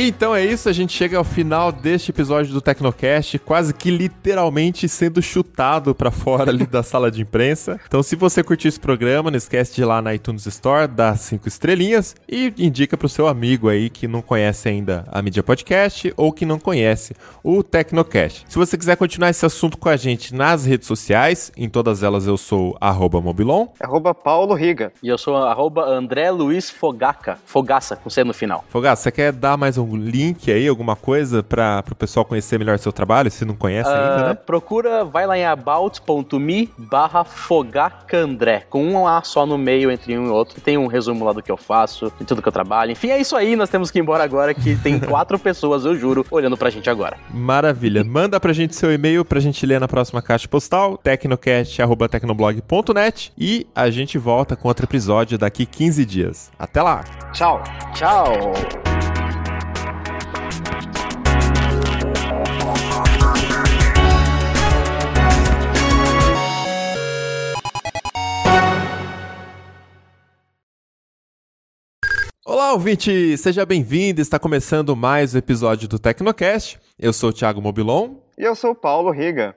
[0.00, 4.88] Então é isso, a gente chega ao final deste episódio do Tecnocast, quase que literalmente
[4.88, 7.80] sendo chutado para fora ali da sala de imprensa.
[7.84, 11.18] Então, se você curtiu esse programa, não esquece de ir lá na iTunes Store, dar
[11.18, 16.14] cinco estrelinhas e indica pro seu amigo aí que não conhece ainda a mídia podcast
[16.16, 18.44] ou que não conhece o Tecnocast.
[18.48, 22.24] Se você quiser continuar esse assunto com a gente nas redes sociais, em todas elas
[22.24, 23.66] eu sou arroba Mobilon.
[23.80, 24.92] Arroba Paulo Riga.
[25.02, 27.36] E eu sou arroba André Luiz Fogaca.
[27.44, 28.64] Fogaça, com C no final.
[28.68, 32.58] Fogaça, você quer dar mais um um link aí, alguma coisa para o pessoal conhecer
[32.58, 34.34] melhor seu trabalho, se não conhece uh, ainda, né?
[34.34, 40.26] Procura, vai lá em about.me barra fogacandré, com um A só no meio entre um
[40.26, 40.60] e outro.
[40.60, 42.92] Tem um resumo lá do que eu faço, de tudo que eu trabalho.
[42.92, 45.96] Enfim, é isso aí, nós temos que ir embora agora, que tem quatro pessoas, eu
[45.96, 47.16] juro, olhando pra gente agora.
[47.30, 48.02] Maravilha.
[48.04, 53.90] Manda pra gente seu e-mail pra gente ler na próxima caixa postal, tecnocast.tecnoblog.net e a
[53.90, 56.50] gente volta com outro episódio daqui 15 dias.
[56.58, 57.04] Até lá!
[57.32, 57.62] Tchau!
[57.94, 59.17] Tchau!
[72.50, 73.36] Olá, ouvinte!
[73.36, 74.22] Seja bem-vindo!
[74.22, 76.80] Está começando mais um episódio do Tecnocast.
[76.98, 78.14] Eu sou o Thiago Mobilon.
[78.38, 79.54] E eu sou o Paulo Riga.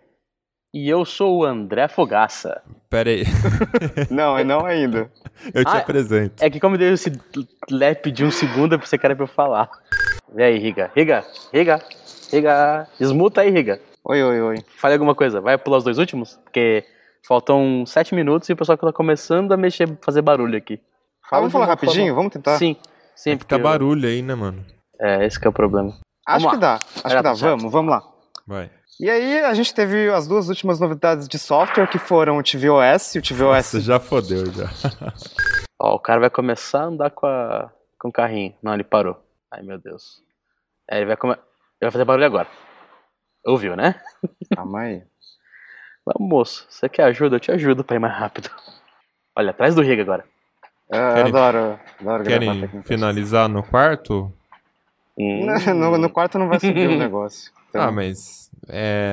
[0.74, 2.62] E eu sou o André Fogaça.
[2.90, 3.24] Pera aí.
[4.12, 5.10] não, não ainda.
[5.54, 6.44] Eu te ah, apresento.
[6.44, 7.14] É que como deu esse
[7.70, 9.72] lap de um segundo, você quer pra eu falar.
[10.36, 10.92] E aí, Riga?
[10.94, 11.24] Riga?
[11.54, 11.82] Riga?
[12.30, 12.90] Riga?
[13.00, 13.80] Esmuta aí, Riga.
[14.04, 14.58] Oi, oi, oi.
[14.76, 15.40] Fale alguma coisa.
[15.40, 16.38] Vai pular os dois últimos?
[16.44, 16.84] Porque
[17.26, 20.78] faltam sete minutos e o pessoal tá começando a mexer, fazer barulho aqui.
[21.32, 22.14] Fala, vamos falar rapidinho?
[22.14, 22.58] Vamos tentar?
[22.58, 22.76] Sim.
[23.16, 23.64] Sim, é que tá eu...
[23.64, 24.66] barulho aí, né, mano?
[25.00, 25.98] É, esse que é o problema.
[26.28, 26.74] Acho que dá.
[26.74, 27.34] Acho que dá.
[27.34, 28.04] Vamos, vamos lá.
[28.46, 28.70] Vai.
[29.00, 33.16] E aí, a gente teve as duas últimas novidades de software, que foram o tvOS
[33.16, 33.40] e o tvOS...
[33.40, 34.66] Nossa, já fodeu, já.
[35.80, 37.72] Ó, o cara vai começar a andar com, a...
[37.98, 38.54] com o carrinho.
[38.62, 39.18] Não, ele parou.
[39.50, 40.22] Ai, meu Deus.
[40.90, 41.34] É, ele vai come...
[41.34, 41.42] Ele
[41.82, 42.50] vai fazer barulho agora.
[43.46, 44.02] Ouviu, né?
[44.54, 45.04] Calma aí.
[46.06, 46.68] Vamos, moço.
[46.70, 47.38] Você quer ajuda?
[47.38, 48.50] Eu te ajudo pra ir mais rápido.
[49.34, 50.26] Olha, atrás do Riga agora.
[50.92, 54.32] Eu Querem- adoro, adoro gravar Querem finalizar no quarto?
[55.18, 57.52] Hum, No, no quarto não vai subir o negócio.
[57.70, 58.50] Então, Ah, mas.
[58.68, 59.10] É.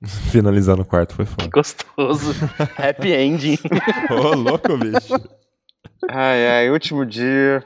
[0.30, 1.48] finalizar no quarto foi foda.
[1.52, 2.32] gostoso.
[2.78, 3.58] Happy ending.
[4.10, 5.14] Ô, louco, bicho.
[6.10, 7.64] Ai, ai, último dia.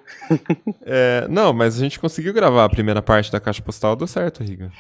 [0.83, 4.43] É, não, mas a gente conseguiu gravar a primeira parte da caixa postal, deu certo,
[4.45, 4.71] Riga.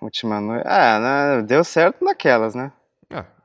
[0.00, 0.64] Última noite.
[0.66, 2.70] Ah, deu certo naquelas, né?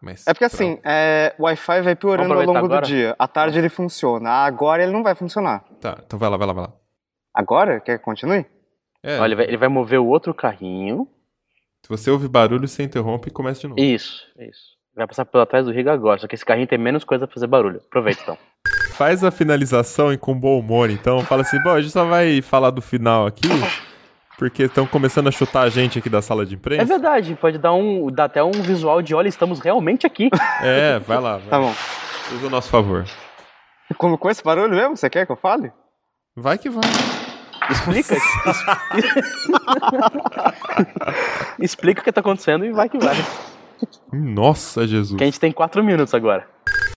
[0.02, 0.26] Mas.
[0.28, 2.86] É porque assim, é, o Wi-Fi vai piorando ao longo aproveitar do agora?
[2.86, 3.16] dia.
[3.18, 4.30] À tarde ele funciona.
[4.30, 5.64] Agora ele não vai funcionar.
[5.82, 6.74] Tá, então vai lá, vai lá, vai lá.
[7.34, 7.80] Agora?
[7.80, 8.46] Quer que continue?
[9.04, 11.08] É, Olha, ele vai, ele vai mover o outro carrinho.
[11.84, 13.80] se você ouve barulho, você interrompe e começa de novo.
[13.80, 14.78] Isso, isso.
[14.96, 16.20] Vai passar pela trás do Riga agora.
[16.20, 17.82] Só que esse carrinho tem menos coisa pra fazer barulho.
[17.86, 18.38] Aproveita então.
[18.98, 21.22] Faz a finalização e com bom humor, então.
[21.22, 23.48] Fala assim, bom, a gente só vai falar do final aqui,
[24.38, 26.86] porque estão começando a chutar a gente aqui da sala de É imprensa.
[26.86, 28.12] verdade, pode dar um.
[28.12, 30.30] dar até um visual de olha, estamos realmente aqui.
[30.62, 31.38] É, vai lá.
[31.38, 31.48] Vai.
[31.50, 31.74] Tá bom.
[32.36, 33.06] Usa o nosso favor.
[33.98, 34.98] Como com esse barulho mesmo?
[34.98, 35.72] Você quer que eu fale?
[36.36, 36.84] Vai que vai.
[37.70, 38.16] Explica.
[41.60, 43.16] Explica o que tá acontecendo e vai que vai.
[44.12, 45.18] Nossa, Jesus.
[45.18, 46.48] Que a gente tem quatro minutos agora.